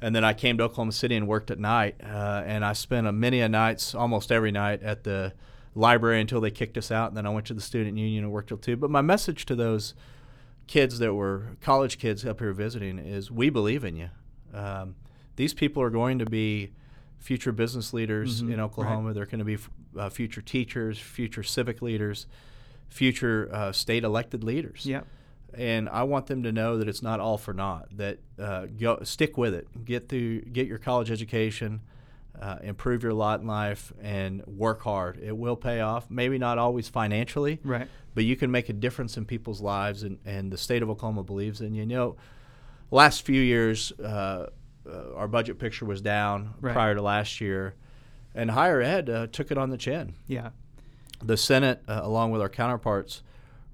And 0.00 0.14
then 0.14 0.24
I 0.24 0.34
came 0.34 0.58
to 0.58 0.64
Oklahoma 0.64 0.92
City 0.92 1.16
and 1.16 1.26
worked 1.26 1.50
at 1.50 1.58
night, 1.58 1.96
uh, 2.02 2.42
and 2.44 2.64
I 2.64 2.74
spent 2.74 3.06
a 3.06 3.12
many 3.12 3.40
a 3.40 3.48
nights, 3.48 3.94
almost 3.94 4.30
every 4.30 4.52
night, 4.52 4.82
at 4.82 5.04
the 5.04 5.32
library 5.74 6.20
until 6.20 6.40
they 6.40 6.50
kicked 6.50 6.76
us 6.76 6.90
out. 6.90 7.08
And 7.08 7.16
then 7.16 7.26
I 7.26 7.30
went 7.30 7.46
to 7.46 7.54
the 7.54 7.60
student 7.62 7.96
union 7.96 8.24
and 8.24 8.32
worked 8.32 8.48
till 8.48 8.58
two. 8.58 8.76
But 8.76 8.90
my 8.90 9.00
message 9.00 9.46
to 9.46 9.54
those 9.54 9.94
kids 10.66 10.98
that 10.98 11.14
were 11.14 11.56
college 11.62 11.98
kids 11.98 12.26
up 12.26 12.40
here 12.40 12.52
visiting 12.52 12.98
is: 12.98 13.30
we 13.30 13.48
believe 13.48 13.84
in 13.84 13.96
you. 13.96 14.10
Um, 14.52 14.96
these 15.36 15.54
people 15.54 15.82
are 15.82 15.90
going 15.90 16.18
to 16.18 16.26
be 16.26 16.72
future 17.18 17.52
business 17.52 17.92
leaders 17.94 18.42
Mhm, 18.42 18.52
in 18.52 18.58
right. 18.58 18.64
Oklahoma. 18.64 19.14
They're 19.14 19.26
going 19.26 19.38
to 19.38 19.44
be 19.44 19.58
uh, 19.98 20.10
future 20.10 20.42
teachers, 20.42 20.98
future 20.98 21.42
civic 21.42 21.80
leaders, 21.80 22.26
future 22.90 23.48
uh, 23.52 23.72
state 23.72 24.04
elected 24.04 24.44
leaders 24.44 24.84
yeah, 24.86 25.00
and 25.56 25.88
I 25.88 26.02
want 26.04 26.26
them 26.26 26.42
to 26.42 26.52
know 26.52 26.78
that 26.78 26.88
it's 26.88 27.02
not 27.02 27.20
all 27.20 27.38
for 27.38 27.54
naught. 27.54 27.88
That 27.96 28.18
uh, 28.38 28.66
go 28.66 29.00
stick 29.02 29.36
with 29.36 29.54
it, 29.54 29.84
get 29.84 30.08
through, 30.08 30.42
get 30.42 30.66
your 30.66 30.78
college 30.78 31.10
education, 31.10 31.80
uh, 32.40 32.58
improve 32.62 33.02
your 33.02 33.12
lot 33.14 33.40
in 33.40 33.46
life, 33.46 33.92
and 34.00 34.44
work 34.46 34.82
hard. 34.82 35.18
It 35.22 35.36
will 35.36 35.56
pay 35.56 35.80
off. 35.80 36.10
Maybe 36.10 36.38
not 36.38 36.58
always 36.58 36.88
financially, 36.88 37.60
right. 37.64 37.88
but 38.14 38.24
you 38.24 38.36
can 38.36 38.50
make 38.50 38.68
a 38.68 38.74
difference 38.74 39.16
in 39.16 39.24
people's 39.24 39.60
lives, 39.60 40.02
and, 40.02 40.18
and 40.24 40.52
the 40.52 40.58
state 40.58 40.82
of 40.82 40.90
Oklahoma 40.90 41.22
believes 41.22 41.60
in 41.60 41.74
you. 41.74 41.80
You 41.80 41.86
know, 41.86 42.16
last 42.90 43.22
few 43.22 43.40
years, 43.40 43.92
uh, 43.92 44.48
uh, 44.86 45.14
our 45.14 45.28
budget 45.28 45.58
picture 45.58 45.84
was 45.84 46.00
down 46.00 46.54
Right. 46.60 46.72
prior 46.72 46.94
to 46.94 47.02
last 47.02 47.40
year, 47.40 47.74
and 48.34 48.50
higher 48.50 48.80
ed 48.82 49.08
uh, 49.08 49.26
took 49.28 49.50
it 49.50 49.58
on 49.58 49.70
the 49.70 49.78
chin 49.78 50.14
Yeah, 50.26 50.50
the 51.22 51.36
Senate, 51.36 51.82
uh, 51.88 52.00
along 52.02 52.30
with 52.32 52.42
our 52.42 52.48
counterparts, 52.50 53.22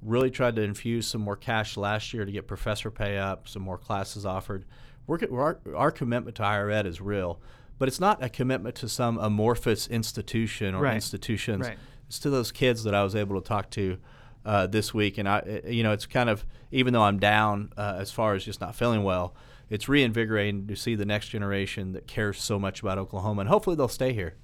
really 0.03 0.31
tried 0.31 0.57
to 0.57 0.63
infuse 0.63 1.07
some 1.07 1.21
more 1.21 1.37
cash 1.37 1.77
last 1.77 2.13
year 2.13 2.25
to 2.25 2.33
get 2.33 2.47
professor 2.47 2.91
pay 2.91 3.19
up, 3.19 3.49
some 3.49 3.63
more 3.63 3.79
classes 3.79 4.27
offered. 4.27 4.65
We're, 5.07 5.19
our, 5.41 5.61
our 5.77 5.91
commitment 5.91 6.37
to 6.37 6.43
higher 6.45 6.71
ed 6.71 6.87
is 6.87 7.01
real, 7.01 7.41
but 7.79 7.89
it's 7.89 8.01
not 8.01 8.23
a 8.23 8.29
commitment 8.29 8.75
to 8.77 8.89
some 8.89 9.19
amorphous 9.19 9.89
institution 9.89 10.75
or 10.75 10.83
Right. 10.83 10.95
institutions. 10.95 11.69
Right. 11.69 11.79
It's 12.07 12.19
to 12.21 12.31
those 12.31 12.53
kids 12.53 12.85
that 12.85 12.95
I 12.95 13.03
was 13.03 13.15
able 13.17 13.41
to 13.41 13.47
talk 13.47 13.71
to 13.71 13.99
uh, 14.45 14.67
this 14.67 14.93
week, 14.93 15.19
and 15.19 15.29
I, 15.29 15.39
uh, 15.39 15.69
you 15.69 15.83
know, 15.83 15.93
it's 15.93 16.07
kind 16.07 16.29
of 16.29 16.45
even 16.73 16.93
though 16.93 17.03
I'm 17.03 17.19
down 17.19 17.73
uh, 17.77 17.97
as 17.99 18.11
far 18.11 18.35
as 18.35 18.45
just 18.45 18.61
not 18.61 18.75
feeling 18.75 19.05
well, 19.05 19.35
it's 19.71 19.89
reinvigorating 19.89 20.67
to 20.67 20.77
see 20.77 20.95
the 20.95 21.05
next 21.05 21.29
generation 21.29 21.93
that 21.93 22.07
cares 22.07 22.41
so 22.41 22.59
much 22.59 22.81
about 22.83 22.99
Oklahoma, 22.99 23.41
and 23.43 23.49
hopefully 23.49 23.77
they'll 23.77 23.89
stay 23.89 24.13
here. 24.13 24.35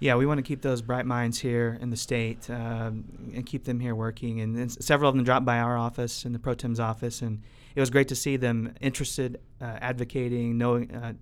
Yeah. 0.00 0.14
We 0.16 0.26
want 0.26 0.38
to 0.38 0.42
keep 0.42 0.62
those 0.62 0.82
bright 0.82 1.06
minds 1.06 1.38
here 1.38 1.78
in 1.80 1.90
the 1.90 1.96
state 1.96 2.48
um, 2.50 3.04
and 3.34 3.44
keep 3.46 3.64
them 3.64 3.80
here 3.80 3.94
working. 3.94 4.40
And, 4.40 4.58
s- 4.58 4.76
several 4.80 5.08
of 5.08 5.16
them 5.16 5.24
dropped 5.24 5.46
by 5.46 5.58
our 5.58 5.76
office 5.76 6.24
and 6.24 6.34
the 6.34 6.38
pro 6.38 6.54
tem's 6.54 6.80
office, 6.80 7.22
and 7.22 7.42
it 7.74 7.80
was 7.80 7.90
great 7.90 8.08
to 8.08 8.14
see 8.16 8.36
them 8.36 8.74
interested, 8.80 9.40
uh, 9.60 9.64
advocating, 9.80 10.58
knowing. 10.58 10.94
Uh, 10.94 11.12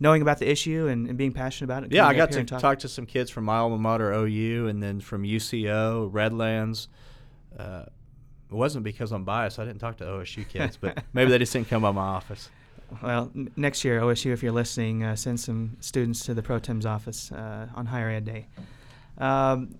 Knowing 0.00 0.20
about 0.20 0.38
the 0.40 0.50
issue 0.50 0.88
and, 0.88 1.06
and 1.06 1.16
being 1.16 1.30
passionate 1.30 1.66
about 1.66 1.84
it. 1.84 1.92
Yeah, 1.92 2.08
I 2.08 2.14
got 2.14 2.32
to 2.32 2.40
and 2.40 2.48
talk. 2.48 2.80
to 2.80 2.88
some 2.88 3.06
kids 3.06 3.30
from 3.30 3.44
my 3.44 3.58
alma 3.58 3.78
mater, 3.78 4.12
OU, 4.12 4.66
and 4.66 4.82
then 4.82 4.98
from 4.98 5.22
UCO, 5.22 6.08
Redlands. 6.10 6.88
Uh, 7.56 7.84
it 8.50 8.54
wasn't 8.54 8.82
because 8.82 9.12
I'm 9.12 9.22
biased. 9.22 9.60
I 9.60 9.64
didn't 9.64 9.78
talk 9.78 9.98
to 9.98 10.04
OSU 10.04 10.48
kids, 10.48 10.76
but 10.76 11.04
maybe 11.12 11.30
they 11.30 11.38
just 11.38 11.52
didn't 11.52 11.68
come 11.68 11.82
by 11.82 11.92
my 11.92 12.00
office. 12.02 12.50
Well, 13.02 13.30
n- 13.34 13.50
next 13.56 13.84
year, 13.84 14.00
OSU, 14.00 14.32
if 14.32 14.42
you're 14.42 14.52
listening, 14.52 15.04
uh, 15.04 15.16
send 15.16 15.40
some 15.40 15.76
students 15.80 16.24
to 16.26 16.34
the 16.34 16.42
Pro 16.42 16.58
Tem's 16.58 16.86
office 16.86 17.32
uh, 17.32 17.68
on 17.74 17.86
Higher 17.86 18.10
Ed 18.10 18.24
Day. 18.24 18.46
Um, 19.18 19.76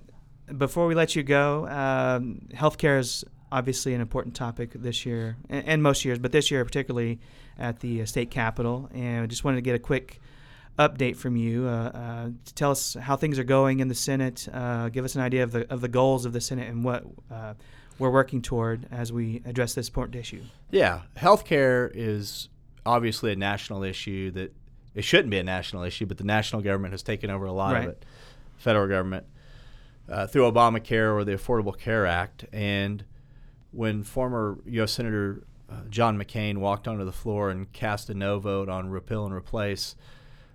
before 0.57 0.87
we 0.87 0.95
let 0.95 1.17
you 1.17 1.23
go, 1.23 1.67
um, 1.69 2.49
healthcare 2.53 2.99
is 2.99 3.25
obviously 3.51 3.95
an 3.95 4.01
important 4.01 4.35
topic 4.35 4.73
this 4.75 5.05
year, 5.05 5.37
and, 5.49 5.67
and 5.67 5.83
most 5.83 6.05
years, 6.05 6.19
but 6.19 6.33
this 6.33 6.51
year 6.51 6.65
particularly 6.65 7.21
at 7.59 7.81
the 7.81 8.03
uh, 8.03 8.07
state 8.07 8.31
capitol. 8.31 8.89
And 8.93 9.23
I 9.23 9.27
just 9.27 9.45
wanted 9.45 9.57
to 9.57 9.63
get 9.63 9.75
a 9.75 9.79
quick 9.79 10.21
update 10.79 11.17
from 11.17 11.37
you 11.37 11.67
uh, 11.67 11.91
uh, 11.95 12.29
to 12.45 12.55
tell 12.55 12.71
us 12.71 12.95
how 12.95 13.17
things 13.17 13.39
are 13.39 13.45
going 13.45 13.81
in 13.81 13.89
the 13.89 13.95
Senate. 13.95 14.49
Give 14.93 15.05
us 15.05 15.15
an 15.15 15.21
idea 15.21 15.43
of 15.43 15.53
the 15.53 15.71
of 15.73 15.81
the 15.81 15.89
goals 15.89 16.25
of 16.25 16.33
the 16.33 16.41
Senate 16.41 16.69
and 16.69 16.85
what 16.85 17.05
we're 17.99 18.11
working 18.11 18.43
toward 18.43 18.87
as 18.91 19.13
we 19.13 19.43
address 19.45 19.75
this 19.75 19.89
important 19.89 20.17
issue. 20.17 20.43
Yeah, 20.71 21.03
healthcare 21.17 21.91
is 21.95 22.49
obviously 22.85 23.33
a 23.33 23.37
national 23.37 23.83
issue 23.83 24.31
that 24.33 24.55
it 24.95 25.03
shouldn't 25.03 25.31
be 25.31 25.39
a 25.39 25.43
national 25.45 25.83
issue, 25.85 26.05
but 26.07 26.19
the 26.19 26.25
national 26.25 26.63
government 26.63 26.93
has 26.93 27.03
taken 27.03 27.31
over 27.31 27.47
a 27.47 27.53
lot 27.53 27.73
Right. 27.75 27.85
of 27.85 27.91
it. 27.91 28.05
federal 28.57 28.87
government 28.89 29.27
uh, 30.09 30.27
through 30.27 30.51
Obamacare 30.51 31.13
or 31.15 31.25
the 31.25 31.33
Affordable 31.33 31.77
Care 31.77 32.07
Act. 32.07 32.45
And 32.53 33.05
when 33.73 34.03
former 34.03 34.59
U.S. 34.67 34.93
Senator 34.93 35.43
uh, 35.71 35.77
John 35.89 36.19
McCain 36.19 36.59
walked 36.59 36.87
onto 36.87 37.05
the 37.05 37.13
floor 37.13 37.51
and 37.51 37.73
cast 37.73 38.11
a 38.11 38.15
no 38.15 38.39
vote 38.39 38.69
on 38.69 38.91
repeal 38.91 39.25
and 39.25 39.35
replace, 39.35 39.97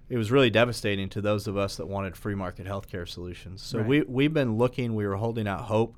it 0.09 0.17
was 0.17 0.31
really 0.31 0.49
devastating 0.51 1.09
to 1.09 1.21
those 1.21 1.47
of 1.47 1.57
us 1.57 1.75
that 1.77 1.87
wanted 1.87 2.15
free 2.15 2.35
market 2.35 2.67
health 2.67 2.87
care 2.87 3.05
solutions. 3.05 3.61
So 3.63 3.79
Right. 3.79 3.87
we, 3.87 4.01
we've 4.03 4.33
been 4.33 4.57
looking, 4.57 4.95
we 4.95 5.05
were 5.07 5.15
holding 5.17 5.47
out 5.47 5.61
hope 5.61 5.95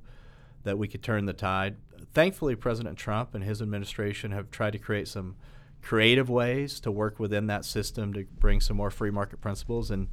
that 0.63 0.77
we 0.77 0.87
could 0.87 1.03
turn 1.03 1.25
the 1.25 1.33
tide. 1.33 1.75
Thankfully, 2.13 2.55
President 2.55 2.97
Trump 2.97 3.35
and 3.35 3.43
his 3.43 3.61
administration 3.61 4.31
have 4.31 4.49
tried 4.49 4.71
to 4.71 4.79
create 4.79 5.07
some 5.07 5.35
creative 5.81 6.29
ways 6.29 6.79
to 6.81 6.91
work 6.91 7.19
within 7.19 7.47
that 7.47 7.65
system 7.65 8.13
to 8.13 8.25
bring 8.39 8.61
some 8.61 8.77
more 8.77 8.91
free 8.91 9.11
market 9.11 9.41
principles. 9.41 9.89
And 9.91 10.07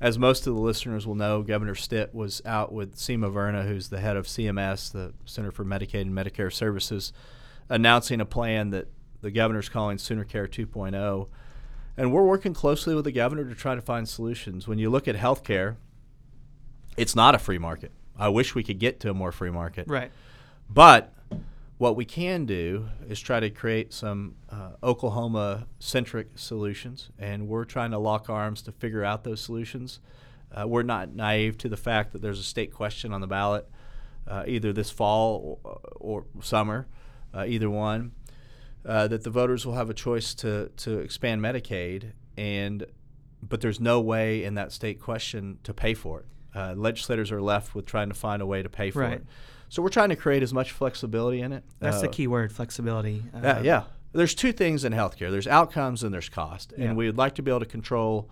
as 0.00 0.18
most 0.18 0.46
of 0.46 0.54
the 0.54 0.60
listeners 0.60 1.06
will 1.06 1.14
know, 1.14 1.42
Governor 1.42 1.74
Stitt 1.74 2.14
was 2.14 2.40
out 2.46 2.72
with 2.72 2.96
Seema 2.96 3.32
Verma, 3.32 3.66
who's 3.66 3.88
the 3.88 4.00
head 4.00 4.16
of 4.16 4.26
CMS, 4.26 4.92
the 4.92 5.12
Center 5.24 5.50
for 5.50 5.64
Medicaid 5.64 6.02
and 6.02 6.14
Medicare 6.14 6.52
Services, 6.52 7.12
announcing 7.68 8.20
a 8.20 8.24
plan 8.24 8.70
that 8.70 8.88
the 9.20 9.30
governor's 9.30 9.68
calling 9.68 9.98
SoonerCare 9.98 10.48
2.0. 10.48 11.28
And 11.96 12.12
we're 12.12 12.24
working 12.24 12.54
closely 12.54 12.94
with 12.94 13.04
the 13.04 13.12
governor 13.12 13.44
to 13.44 13.54
try 13.54 13.74
to 13.74 13.82
find 13.82 14.08
solutions. 14.08 14.66
When 14.66 14.78
you 14.78 14.88
look 14.88 15.06
at 15.06 15.16
healthcare, 15.16 15.76
it's 16.96 17.14
not 17.14 17.34
a 17.34 17.38
free 17.38 17.58
market. 17.58 17.92
I 18.18 18.28
wish 18.28 18.54
we 18.54 18.62
could 18.62 18.78
get 18.78 19.00
to 19.00 19.10
a 19.10 19.14
more 19.14 19.32
free 19.32 19.50
market. 19.50 19.86
Right. 19.88 20.10
But 20.68 21.12
what 21.80 21.96
we 21.96 22.04
can 22.04 22.44
do 22.44 22.90
is 23.08 23.18
try 23.18 23.40
to 23.40 23.48
create 23.48 23.90
some 23.90 24.34
uh, 24.50 24.72
Oklahoma 24.82 25.66
centric 25.78 26.28
solutions, 26.34 27.08
and 27.18 27.48
we're 27.48 27.64
trying 27.64 27.90
to 27.90 27.96
lock 27.96 28.28
arms 28.28 28.60
to 28.60 28.70
figure 28.70 29.02
out 29.02 29.24
those 29.24 29.40
solutions. 29.40 29.98
Uh, 30.54 30.68
we're 30.68 30.82
not 30.82 31.14
naive 31.14 31.56
to 31.56 31.70
the 31.70 31.78
fact 31.78 32.12
that 32.12 32.20
there's 32.20 32.38
a 32.38 32.42
state 32.42 32.70
question 32.70 33.14
on 33.14 33.22
the 33.22 33.26
ballot 33.26 33.66
uh, 34.28 34.44
either 34.46 34.74
this 34.74 34.90
fall 34.90 35.58
or, 35.64 35.80
or 35.94 36.26
summer, 36.42 36.86
uh, 37.32 37.46
either 37.48 37.70
one, 37.70 38.12
uh, 38.84 39.08
that 39.08 39.24
the 39.24 39.30
voters 39.30 39.64
will 39.64 39.72
have 39.72 39.88
a 39.88 39.94
choice 39.94 40.34
to, 40.34 40.68
to 40.76 40.98
expand 40.98 41.40
Medicaid, 41.40 42.12
and 42.36 42.84
but 43.42 43.62
there's 43.62 43.80
no 43.80 44.02
way 44.02 44.44
in 44.44 44.52
that 44.52 44.70
state 44.70 45.00
question 45.00 45.58
to 45.62 45.72
pay 45.72 45.94
for 45.94 46.20
it. 46.20 46.26
Uh, 46.54 46.74
legislators 46.76 47.30
are 47.30 47.40
left 47.42 47.74
with 47.74 47.86
trying 47.86 48.08
to 48.08 48.14
find 48.14 48.42
a 48.42 48.46
way 48.46 48.62
to 48.62 48.68
pay 48.68 48.90
for 48.90 49.00
Right. 49.00 49.14
it. 49.14 49.26
So 49.68 49.82
we're 49.82 49.88
trying 49.88 50.08
to 50.08 50.16
create 50.16 50.42
as 50.42 50.52
much 50.52 50.72
flexibility 50.72 51.40
in 51.40 51.52
it. 51.52 51.62
That's 51.78 52.00
the 52.00 52.08
Uh, 52.08 52.12
key 52.12 52.26
word, 52.26 52.52
flexibility. 52.52 53.22
yeah, 53.34 53.58
Uh, 53.58 53.62
yeah. 53.62 53.82
There's 54.12 54.34
two 54.34 54.50
things 54.50 54.84
in 54.84 54.92
healthcare. 54.92 55.30
There's 55.30 55.46
outcomes 55.46 56.02
and 56.02 56.12
there's 56.12 56.28
cost. 56.28 56.72
Yeah. 56.76 56.86
And 56.88 56.96
we 56.96 57.06
would 57.06 57.16
like 57.16 57.36
to 57.36 57.42
be 57.42 57.50
able 57.52 57.60
to 57.60 57.66
control 57.66 58.28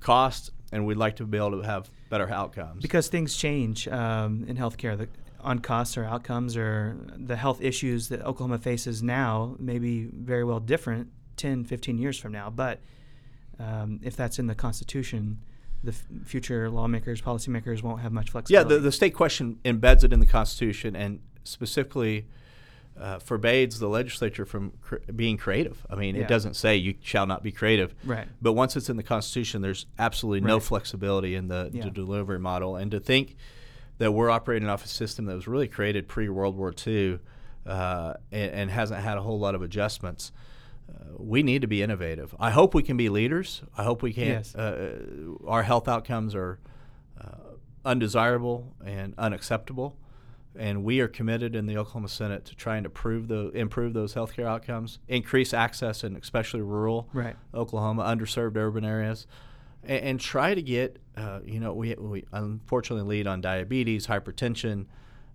cost 0.00 0.50
and 0.72 0.86
we'd 0.86 0.96
like 0.96 1.16
to 1.16 1.24
be 1.26 1.36
able 1.36 1.60
to 1.60 1.66
have 1.66 1.90
better 2.08 2.30
outcomes. 2.30 2.80
Because 2.82 3.08
things 3.08 3.36
change 3.36 3.86
um, 3.88 4.44
in 4.48 4.56
healthcare 4.56 4.96
the, 4.96 5.08
on 5.40 5.58
costs 5.58 5.98
or 5.98 6.04
outcomes 6.04 6.56
or 6.56 6.96
the 7.16 7.36
health 7.36 7.60
issues 7.60 8.08
that 8.08 8.22
Oklahoma 8.22 8.58
faces 8.58 9.02
now 9.02 9.56
may 9.58 9.78
be 9.78 10.04
very 10.04 10.44
well 10.44 10.60
different 10.60 11.08
10, 11.36 11.64
15 11.64 11.98
years 11.98 12.18
from 12.18 12.32
now. 12.32 12.48
But 12.48 12.80
um, 13.58 14.00
if 14.02 14.16
that's 14.16 14.38
in 14.38 14.46
the 14.46 14.54
Constitution, 14.54 15.38
the 15.84 15.92
f- 15.92 16.04
future 16.24 16.68
lawmakers, 16.70 17.20
policymakers 17.22 17.82
won't 17.82 18.00
have 18.00 18.12
much 18.12 18.30
flexibility. 18.30 18.68
yeah, 18.68 18.76
the, 18.76 18.80
the 18.82 18.92
state 18.92 19.14
question 19.14 19.58
embeds 19.64 20.02
it 20.04 20.12
in 20.12 20.20
the 20.20 20.26
Constitution 20.26 20.96
and 20.96 21.20
specifically 21.44 22.26
uh, 23.00 23.18
forbids 23.20 23.78
the 23.78 23.88
legislature 23.88 24.44
from 24.44 24.72
cr- 24.82 24.96
being 25.14 25.36
creative. 25.36 25.86
I 25.88 25.94
mean, 25.94 26.16
Yeah. 26.16 26.22
it 26.22 26.28
doesn't 26.28 26.54
say 26.54 26.76
you 26.76 26.94
shall 27.00 27.26
not 27.26 27.44
be 27.44 27.52
creative. 27.52 27.94
right. 28.04 28.26
But 28.42 28.54
once 28.54 28.76
it's 28.76 28.90
in 28.90 28.96
the 28.96 29.04
Constitution, 29.04 29.62
there's 29.62 29.86
absolutely 30.00 30.40
no 30.46 30.54
Right. 30.54 30.62
flexibility 30.62 31.36
in 31.36 31.46
the, 31.46 31.70
Yeah. 31.72 31.84
the 31.84 31.90
delivery 31.90 32.40
model. 32.40 32.74
And 32.74 32.90
to 32.90 32.98
think 32.98 33.36
that 33.98 34.12
we're 34.12 34.30
operating 34.30 34.68
off 34.68 34.84
a 34.84 34.88
system 34.88 35.26
that 35.26 35.34
was 35.36 35.46
really 35.46 35.68
created 35.68 36.08
pre 36.08 36.28
World 36.28 36.56
War 36.56 36.74
II 36.86 37.20
uh, 37.66 38.14
and, 38.32 38.50
and 38.52 38.70
hasn't 38.70 39.00
had 39.00 39.16
a 39.16 39.22
whole 39.22 39.38
lot 39.38 39.54
of 39.54 39.62
adjustments, 39.62 40.32
we 41.16 41.42
need 41.42 41.62
to 41.62 41.68
be 41.68 41.82
innovative. 41.82 42.34
I 42.38 42.50
hope 42.50 42.74
we 42.74 42.82
can 42.82 42.96
be 42.96 43.08
leaders. 43.08 43.62
I 43.76 43.84
hope 43.84 44.02
we 44.02 44.12
can. 44.12 44.28
Yes. 44.28 44.54
Uh, 44.54 44.98
our 45.46 45.64
health 45.64 45.88
outcomes 45.88 46.34
are 46.34 46.58
uh, 47.20 47.54
undesirable 47.84 48.74
and 48.84 49.14
unacceptable. 49.18 49.96
And 50.56 50.82
we 50.82 51.00
are 51.00 51.08
committed 51.08 51.54
in 51.54 51.66
the 51.66 51.76
Oklahoma 51.76 52.08
Senate 52.08 52.44
to 52.46 52.56
trying 52.56 52.82
to 52.82 52.90
prove 52.90 53.28
the, 53.28 53.50
improve 53.50 53.92
those 53.92 54.14
healthcare 54.14 54.46
outcomes, 54.46 54.98
increase 55.06 55.54
access 55.54 56.02
in 56.02 56.16
especially 56.16 56.62
rural 56.62 57.08
Right. 57.12 57.36
Oklahoma, 57.54 58.02
underserved 58.04 58.56
urban 58.56 58.84
areas, 58.84 59.26
and, 59.84 60.02
and 60.02 60.20
try 60.20 60.54
to 60.54 60.62
get, 60.62 60.98
uh, 61.16 61.40
you 61.44 61.60
know, 61.60 61.72
we, 61.74 61.94
we 61.94 62.24
unfortunately 62.32 63.06
lead 63.06 63.26
on 63.26 63.40
diabetes, 63.40 64.06
hypertension, 64.08 64.86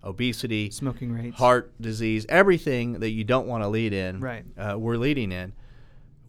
obesity, 0.04 0.70
Smoking 0.70 1.12
rates. 1.14 1.38
heart 1.38 1.74
disease, 1.80 2.26
everything 2.30 3.00
that 3.00 3.10
you 3.12 3.24
don't 3.24 3.48
want 3.48 3.64
to 3.64 3.68
lead 3.68 3.94
in. 3.94 4.20
Right. 4.20 4.46
Uh, 4.58 4.76
we're 4.78 4.98
leading 4.98 5.32
in. 5.32 5.54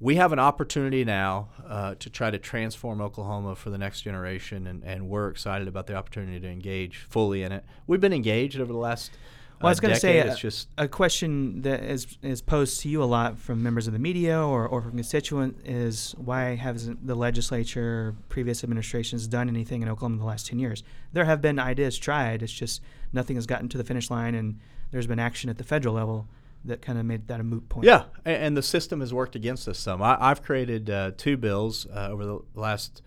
We 0.00 0.16
have 0.16 0.33
an 0.33 0.38
opportunity 0.38 1.04
now 1.04 1.49
uh, 1.66 1.95
to 1.97 2.11
try 2.11 2.31
to 2.31 2.38
transform 2.38 3.00
Oklahoma 3.00 3.54
for 3.57 3.71
the 3.71 3.78
next 3.78 4.02
generation, 4.02 4.66
and, 4.66 4.83
and 4.85 5.09
we're 5.09 5.28
excited 5.28 5.66
about 5.69 5.87
the 5.87 5.95
opportunity 5.95 6.40
to 6.40 6.49
engage 6.49 7.07
fully 7.09 7.43
in 7.43 7.52
it. 7.52 7.64
We've 7.87 8.00
been 8.00 8.12
engaged 8.12 8.59
over 8.61 8.73
the 8.73 8.78
last. 8.78 9.12
Well, 9.61 9.68
I 9.68 9.70
was 9.70 9.80
going 9.80 9.94
to 9.94 10.00
say 10.00 10.14
decade. 10.14 10.28
a, 10.28 10.32
it's 10.32 10.40
just 10.40 10.68
a 10.76 10.88
question 10.88 11.62
that 11.62 11.82
is 11.82 12.18
is 12.23 12.42
posed 12.42 12.80
to 12.80 12.88
you 12.88 13.02
a 13.02 13.04
lot 13.04 13.38
from 13.38 13.62
members 13.62 13.87
of 13.87 13.92
the 13.92 13.99
media 13.99 14.38
or, 14.38 14.66
or 14.66 14.82
from 14.82 14.92
constituents 14.92 15.61
is 15.64 16.14
why 16.18 16.56
hasn't 16.56 17.06
the 17.06 17.14
legislature, 17.14 18.08
or 18.08 18.14
previous 18.28 18.62
administrations 18.64 19.26
done 19.26 19.49
anything 19.49 19.82
in 19.82 19.88
Oklahoma 19.88 20.14
in 20.14 20.20
the 20.20 20.26
last 20.26 20.46
ten 20.46 20.58
years? 20.58 20.82
There 21.12 21.25
have 21.25 21.40
been 21.40 21.58
ideas 21.58 21.96
tried. 21.96 22.42
It's 22.42 22.52
just 22.52 22.82
nothing 23.12 23.37
has 23.37 23.46
gotten 23.46 23.68
to 23.70 23.78
the 23.78 23.84
finish 23.84 24.11
line, 24.11 24.34
and 24.34 24.58
there's 24.90 25.06
been 25.06 25.18
action 25.18 25.49
at 25.49 25.58
the 25.58 25.64
federal 25.64 25.94
level 25.94 26.26
that 26.64 26.82
kind 26.82 26.99
of 26.99 27.04
made 27.04 27.28
that 27.28 27.40
a 27.40 27.42
moot 27.42 27.68
point. 27.68 27.87
Yeah, 27.87 28.04
and, 28.25 28.37
and 28.37 28.56
the 28.56 28.62
system 28.62 29.00
has 29.00 29.14
worked 29.14 29.37
against 29.37 29.68
us 29.68 29.78
some. 29.78 30.02
I, 30.02 30.16
I've 30.20 30.42
created 30.42 30.90
uh, 30.90 31.12
two 31.16 31.37
bills 31.37 31.87
uh, 31.87 32.08
over 32.11 32.25
the 32.25 32.40
last 32.54 33.02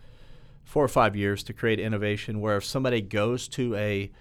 four 0.64 0.84
or 0.84 0.90
five 0.90 1.16
years 1.16 1.44
to 1.44 1.54
create 1.54 1.80
innovation 1.80 2.42
where 2.42 2.58
if 2.58 2.66
somebody 2.66 3.02
goes 3.02 3.48
to 3.48 3.76
a 3.76 4.12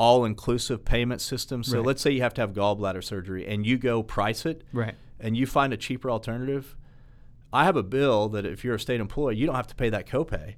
all-inclusive 0.00 0.82
payment 0.82 1.20
system, 1.20 1.62
so 1.62 1.76
Right. 1.76 1.86
let's 1.86 2.00
say 2.00 2.10
you 2.10 2.22
have 2.22 2.32
to 2.34 2.40
have 2.40 2.54
gallbladder 2.54 3.04
surgery 3.04 3.46
and 3.46 3.66
you 3.66 3.76
go 3.76 4.02
price 4.02 4.46
it 4.46 4.62
Right. 4.72 4.94
and 5.20 5.36
you 5.36 5.46
find 5.46 5.74
a 5.74 5.76
cheaper 5.76 6.10
alternative, 6.10 6.74
I 7.52 7.64
have 7.64 7.76
a 7.76 7.82
bill 7.82 8.28
that 8.30 8.46
if 8.46 8.64
you're 8.64 8.76
a 8.76 8.80
state 8.80 8.98
employee, 9.00 9.36
you 9.36 9.44
don't 9.44 9.56
have 9.56 9.66
to 9.66 9.74
pay 9.74 9.90
that 9.90 10.06
copay. 10.06 10.54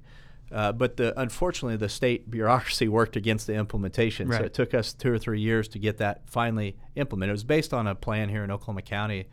Uh, 0.49 0.71
but 0.71 0.95
the 0.97 1.19
unfortunately, 1.19 1.75
the 1.75 1.89
state 1.89 2.31
bureaucracy 2.31 2.87
worked 2.99 3.15
against 3.17 3.45
the 3.47 3.55
implementation, 3.55 4.31
so 4.31 4.43
it 4.43 4.53
took 4.53 4.73
us 4.73 4.93
two 4.93 5.11
or 5.11 5.17
three 5.17 5.41
years 5.41 5.67
to 5.69 5.79
get 5.79 5.97
that 5.97 6.21
finally 6.25 6.77
implemented. 6.95 7.31
It 7.31 7.33
was 7.33 7.43
based 7.43 7.73
on 7.73 7.85
a 7.87 7.95
plan 7.95 8.29
here 8.29 8.43
in 8.45 8.51
Oklahoma 8.51 8.83
County 8.83 9.25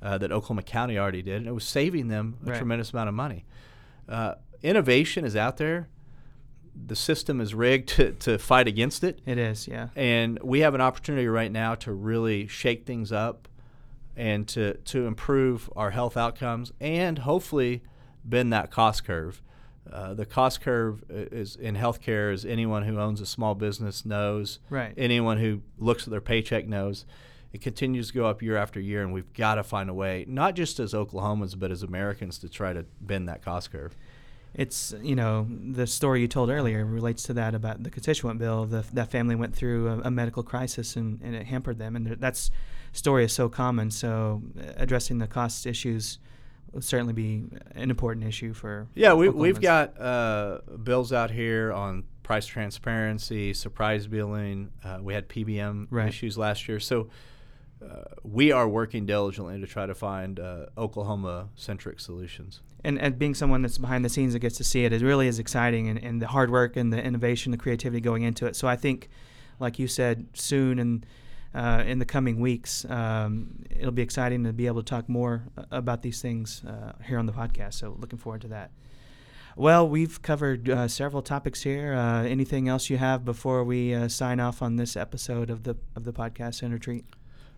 uh, 0.00 0.16
that 0.18 0.32
Oklahoma 0.32 0.62
County 0.62 0.96
already 0.96 1.20
did, 1.22 1.36
and 1.38 1.46
it 1.46 1.52
was 1.52 1.64
saving 1.64 2.08
them 2.08 2.36
a 2.46 2.50
Right. 2.50 2.56
tremendous 2.56 2.92
amount 2.94 3.08
of 3.10 3.14
money. 3.14 3.44
Uh, 4.08 4.36
innovation 4.62 5.24
is 5.26 5.36
out 5.36 5.58
there. 5.58 5.88
The 6.86 6.96
system 6.96 7.40
is 7.40 7.54
rigged 7.54 7.88
to, 7.90 8.12
to 8.12 8.38
fight 8.38 8.66
against 8.68 9.04
it. 9.04 9.20
It 9.26 9.38
is. 9.38 9.68
Yeah. 9.68 9.88
And 9.96 10.38
we 10.42 10.60
have 10.60 10.74
an 10.74 10.80
opportunity 10.80 11.26
right 11.28 11.50
now 11.52 11.74
to 11.76 11.92
really 11.92 12.46
shake 12.46 12.86
things 12.86 13.12
up 13.12 13.48
and 14.16 14.46
to, 14.48 14.74
to 14.74 15.06
improve 15.06 15.70
our 15.76 15.90
health 15.90 16.16
outcomes 16.16 16.72
and 16.80 17.18
hopefully 17.20 17.82
bend 18.24 18.52
that 18.52 18.70
cost 18.70 19.04
curve. 19.04 19.42
Uh, 19.90 20.14
the 20.14 20.26
cost 20.26 20.60
curve 20.60 21.02
is 21.08 21.56
in 21.56 21.74
healthcare, 21.74 22.32
as 22.32 22.44
anyone 22.44 22.84
who 22.84 22.98
owns 22.98 23.20
a 23.20 23.26
small 23.26 23.54
business 23.54 24.04
knows, 24.04 24.58
Right. 24.68 24.94
anyone 24.96 25.38
who 25.38 25.62
looks 25.78 26.04
at 26.04 26.10
their 26.10 26.20
paycheck 26.20 26.66
knows. 26.68 27.06
It 27.52 27.60
continues 27.60 28.08
to 28.08 28.14
go 28.14 28.26
up 28.26 28.42
year 28.42 28.56
after 28.56 28.78
year, 28.78 29.02
and 29.02 29.12
we've 29.12 29.32
got 29.32 29.56
to 29.56 29.64
find 29.64 29.90
a 29.90 29.94
way, 29.94 30.24
not 30.28 30.54
just 30.54 30.78
as 30.78 30.92
Oklahomans, 30.92 31.58
but 31.58 31.72
as 31.72 31.82
Americans, 31.82 32.38
to 32.38 32.48
try 32.48 32.72
to 32.72 32.84
bend 33.00 33.28
that 33.28 33.42
cost 33.42 33.72
curve. 33.72 33.96
It's 34.54 34.94
you 35.02 35.14
know 35.14 35.46
the 35.48 35.86
story 35.86 36.20
you 36.22 36.28
told 36.28 36.50
earlier 36.50 36.84
relates 36.84 37.22
to 37.24 37.32
that 37.34 37.54
about 37.54 37.82
the 37.82 37.90
constituent 37.90 38.38
bill. 38.38 38.66
The, 38.66 38.84
that 38.92 39.10
family 39.10 39.34
went 39.36 39.54
through 39.54 39.88
a, 39.88 40.00
a 40.08 40.10
medical 40.10 40.42
crisis 40.42 40.96
and, 40.96 41.20
and 41.22 41.34
it 41.34 41.46
hampered 41.46 41.78
them, 41.78 41.96
and 41.96 42.06
th- 42.06 42.18
that's 42.18 42.50
story 42.92 43.24
is 43.24 43.32
so 43.32 43.48
common. 43.48 43.90
So 43.90 44.42
uh, 44.58 44.72
addressing 44.76 45.18
the 45.18 45.26
cost 45.28 45.66
issues 45.66 46.18
will 46.72 46.82
certainly 46.82 47.12
be 47.12 47.44
an 47.74 47.90
important 47.90 48.26
issue 48.26 48.52
for 48.52 48.88
Yeah, 48.94 49.14
we, 49.14 49.28
we've 49.28 49.60
got 49.60 50.00
uh, 50.00 50.58
bills 50.82 51.12
out 51.12 51.30
here 51.30 51.72
on 51.72 52.04
price 52.22 52.46
transparency, 52.46 53.52
surprise 53.54 54.06
billing. 54.06 54.70
Uh, 54.84 54.98
we 55.00 55.14
had 55.14 55.28
PBM 55.28 55.88
Right. 55.90 56.08
issues 56.08 56.38
last 56.38 56.68
year. 56.68 56.78
So 56.78 57.08
uh, 57.82 58.02
we 58.22 58.52
are 58.52 58.68
working 58.68 59.06
diligently 59.06 59.60
to 59.60 59.66
try 59.66 59.86
to 59.86 59.94
find 59.94 60.38
uh, 60.38 60.66
Oklahoma 60.76 61.48
centric 61.56 61.98
solutions. 61.98 62.60
And, 62.82 62.98
and 62.98 63.18
being 63.18 63.34
someone 63.34 63.62
that's 63.62 63.78
behind 63.78 64.04
the 64.04 64.08
scenes 64.08 64.32
that 64.32 64.38
gets 64.38 64.56
to 64.56 64.64
see 64.64 64.84
it, 64.84 64.92
it 64.92 65.02
really 65.02 65.28
is 65.28 65.38
exciting 65.38 65.88
and, 65.88 66.02
and 66.02 66.22
the 66.22 66.28
hard 66.28 66.50
work 66.50 66.76
and 66.76 66.92
the 66.92 67.02
innovation, 67.02 67.52
the 67.52 67.58
creativity 67.58 68.00
going 68.00 68.22
into 68.22 68.46
it. 68.46 68.56
So 68.56 68.66
I 68.68 68.76
think, 68.76 69.08
like 69.58 69.78
you 69.78 69.86
said, 69.86 70.26
soon 70.34 70.78
and 70.78 71.06
uh, 71.54 71.82
in 71.86 71.98
the 71.98 72.04
coming 72.04 72.40
weeks, 72.40 72.84
um, 72.88 73.64
it'll 73.70 73.90
be 73.90 74.02
exciting 74.02 74.44
to 74.44 74.52
be 74.52 74.66
able 74.66 74.82
to 74.82 74.88
talk 74.88 75.08
more 75.08 75.42
uh, 75.58 75.64
about 75.70 76.02
these 76.02 76.22
things 76.22 76.62
uh, 76.64 76.92
here 77.04 77.18
on 77.18 77.26
the 77.26 77.32
podcast. 77.32 77.74
So 77.74 77.96
looking 77.98 78.18
forward 78.18 78.42
to 78.42 78.48
that. 78.48 78.70
Well, 79.56 79.88
we've 79.88 80.22
covered 80.22 80.70
uh, 80.70 80.88
several 80.88 81.22
topics 81.22 81.62
here. 81.62 81.92
Uh, 81.92 82.22
anything 82.22 82.68
else 82.68 82.88
you 82.88 82.98
have 82.98 83.24
before 83.24 83.64
we 83.64 83.92
uh, 83.92 84.08
sign 84.08 84.38
off 84.38 84.62
on 84.62 84.76
this 84.76 84.96
episode 84.96 85.50
of 85.50 85.64
the 85.64 85.76
of 85.96 86.04
the 86.04 86.12
podcast 86.12 86.54
Senator 86.54 86.78
Treat? 86.78 87.04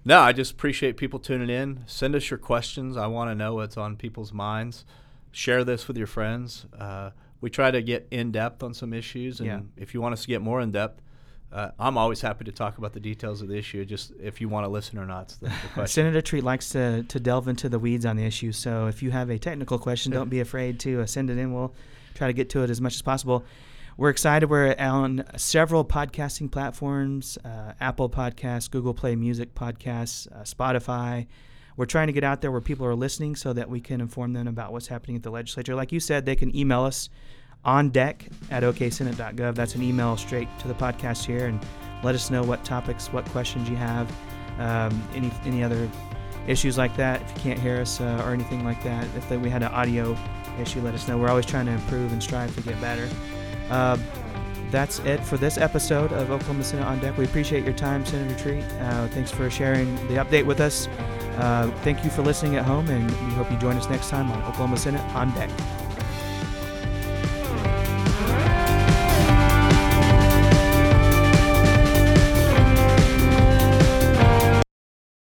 No, 0.05 0.21
I 0.21 0.33
just 0.33 0.53
appreciate 0.53 0.97
people 0.97 1.21
tuning 1.21 1.51
in. 1.51 1.85
Send 1.87 2.17
us 2.17 2.31
your 2.31 2.39
questions. 2.39 2.97
I 2.97 3.07
want 3.07 3.31
to 3.31 3.35
know 3.35 3.55
what's 3.55 3.77
on 3.77 3.97
people's 3.97 4.33
minds. 4.33 4.85
Share 5.33 5.65
this 5.65 5.89
with 5.89 5.97
your 5.97 6.07
friends. 6.07 6.67
Uh, 6.79 7.11
we 7.41 7.51
try 7.51 7.71
to 7.71 7.83
get 7.83 8.07
in 8.11 8.31
depth 8.31 8.63
on 8.63 8.73
some 8.75 8.93
issues, 8.93 9.41
and 9.41 9.47
Yeah. 9.49 9.61
if 9.77 9.95
you 9.95 10.01
want 10.01 10.13
us 10.13 10.23
to 10.23 10.29
get 10.29 10.41
more 10.43 10.61
in 10.61 10.71
depth, 10.71 11.03
uh, 11.53 11.71
I'm 11.79 11.99
always 11.99 12.21
happy 12.21 12.45
to 12.45 12.53
talk 12.53 12.79
about 12.79 12.93
the 12.93 13.01
details 13.01 13.43
of 13.43 13.49
the 13.49 13.57
issue. 13.57 13.85
Just 13.85 14.13
if 14.23 14.41
you 14.41 14.49
want 14.49 14.65
to 14.65 14.69
listen 14.69 14.99
or 14.99 15.05
not, 15.07 15.37
the, 15.41 15.53
the. 15.75 15.87
Senator 15.87 16.23
Treat 16.23 16.45
likes 16.45 16.71
to, 16.71 17.03
to 17.03 17.21
delve 17.21 17.49
into 17.49 17.69
the 17.69 17.79
weeds 17.79 18.07
on 18.07 18.17
the 18.17 18.25
issue. 18.25 18.53
So 18.53 18.87
if 18.87 19.03
you 19.03 19.11
have 19.11 19.29
a 19.29 19.39
technical 19.39 19.79
question, 19.79 20.13
don't 20.13 20.31
be 20.31 20.41
afraid 20.41 20.81
to 20.81 21.03
uh, 21.03 21.07
send 21.07 21.29
it 21.31 21.37
in. 21.39 21.53
We'll 21.53 21.75
try 22.15 22.27
to 22.29 22.33
get 22.33 22.49
to 22.51 22.63
it 22.63 22.71
as 22.71 22.81
much 22.81 22.95
as 22.95 23.03
possible. 23.03 23.45
We're 23.99 24.09
excited. 24.09 24.49
We're 24.49 24.75
on 24.79 25.25
several 25.37 25.85
podcasting 25.85 26.51
platforms 26.51 27.37
uh, 27.45 27.73
Apple 27.81 28.09
Podcasts, 28.09 28.71
Google 28.71 28.95
Play 28.95 29.17
Music 29.17 29.55
Podcasts, 29.55 30.31
uh, 30.33 30.45
Spotify. 30.45 31.27
We're 31.77 31.87
trying 31.87 32.09
to 32.09 32.13
get 32.13 32.25
out 32.25 32.41
there 32.41 32.51
where 32.51 32.61
people 32.61 32.87
are 32.87 32.95
listening 32.95 33.37
so 33.37 33.53
that 33.53 33.69
we 33.69 33.81
can 33.81 34.01
inform 34.01 34.33
them 34.33 34.47
about 34.47 34.73
what's 34.73 34.87
happening 34.87 35.17
at 35.17 35.23
the 35.23 35.31
legislature. 35.31 35.75
Like 35.75 35.93
you 35.93 36.01
said, 36.01 36.27
they 36.27 36.37
can 36.37 36.55
email 36.57 36.83
us 36.83 37.09
on 37.65 37.91
deck 37.91 38.29
at 38.51 38.63
oksenate.gov. 38.63 39.55
That's 39.55 39.75
an 39.75 39.83
email 39.83 40.17
straight 40.17 40.49
to 40.61 40.69
the 40.69 40.75
podcast 40.75 41.25
here 41.25 41.47
and 41.47 41.65
let 42.03 42.15
us 42.15 42.31
know 42.31 42.43
what 42.43 42.65
topics, 42.65 43.13
what 43.13 43.25
questions 43.27 43.69
you 43.69 43.77
have, 43.77 44.11
um, 44.59 45.03
any 45.15 45.31
any 45.45 45.63
other 45.63 45.89
issues 46.47 46.77
like 46.77 46.97
that. 46.97 47.23
If 47.23 47.37
you 47.37 47.43
can't 47.43 47.59
hear 47.59 47.81
us 47.81 48.01
uh, 48.01 48.23
or 48.25 48.33
anything 48.33 48.65
like 48.65 48.83
that, 48.83 49.07
if 49.17 49.31
we 49.31 49.49
had 49.49 49.63
an 49.63 49.73
audio 49.73 50.17
issue, 50.59 50.81
let 50.81 50.95
us 50.95 51.07
know. 51.09 51.17
We're 51.17 51.29
always 51.29 51.47
trying 51.47 51.67
to 51.67 51.73
improve 51.73 52.13
and 52.13 52.23
strive 52.23 52.55
to 52.57 52.63
get 52.63 52.81
better. 52.81 53.09
Uh, 53.71 53.97
that's 54.71 55.01
it 55.01 55.21
for 55.21 55.37
this 55.37 55.59
episode 55.59 56.13
of 56.13 56.31
Oklahoma 56.31 56.65
Senate 56.65 56.87
on 56.87 56.99
Deck. 56.99 57.17
We 57.17 57.25
appreciate 57.25 57.65
your 57.65 57.75
time, 57.75 58.05
Senator 58.05 58.39
Treat. 58.39 58.65
Uh, 58.81 59.07
thanks 59.09 59.31
for 59.31 59.49
sharing 59.51 59.95
the 60.09 60.15
update 60.15 60.47
with 60.47 60.61
us. 60.61 60.89
Uh, 61.39 61.71
thank 61.83 62.05
you 62.05 62.11
for 62.11 62.23
listening 62.23 62.57
at 62.57 62.65
home, 62.65 62.89
and 62.89 63.11
we 63.27 63.35
hope 63.35 63.51
you 63.51 63.59
join 63.59 63.77
us 63.77 63.89
next 63.89 64.11
time 64.11 64.31
on 64.31 64.39
Oklahoma 64.43 64.77
Senate 64.77 65.03
on 65.15 65.33
Deck. 65.35 65.51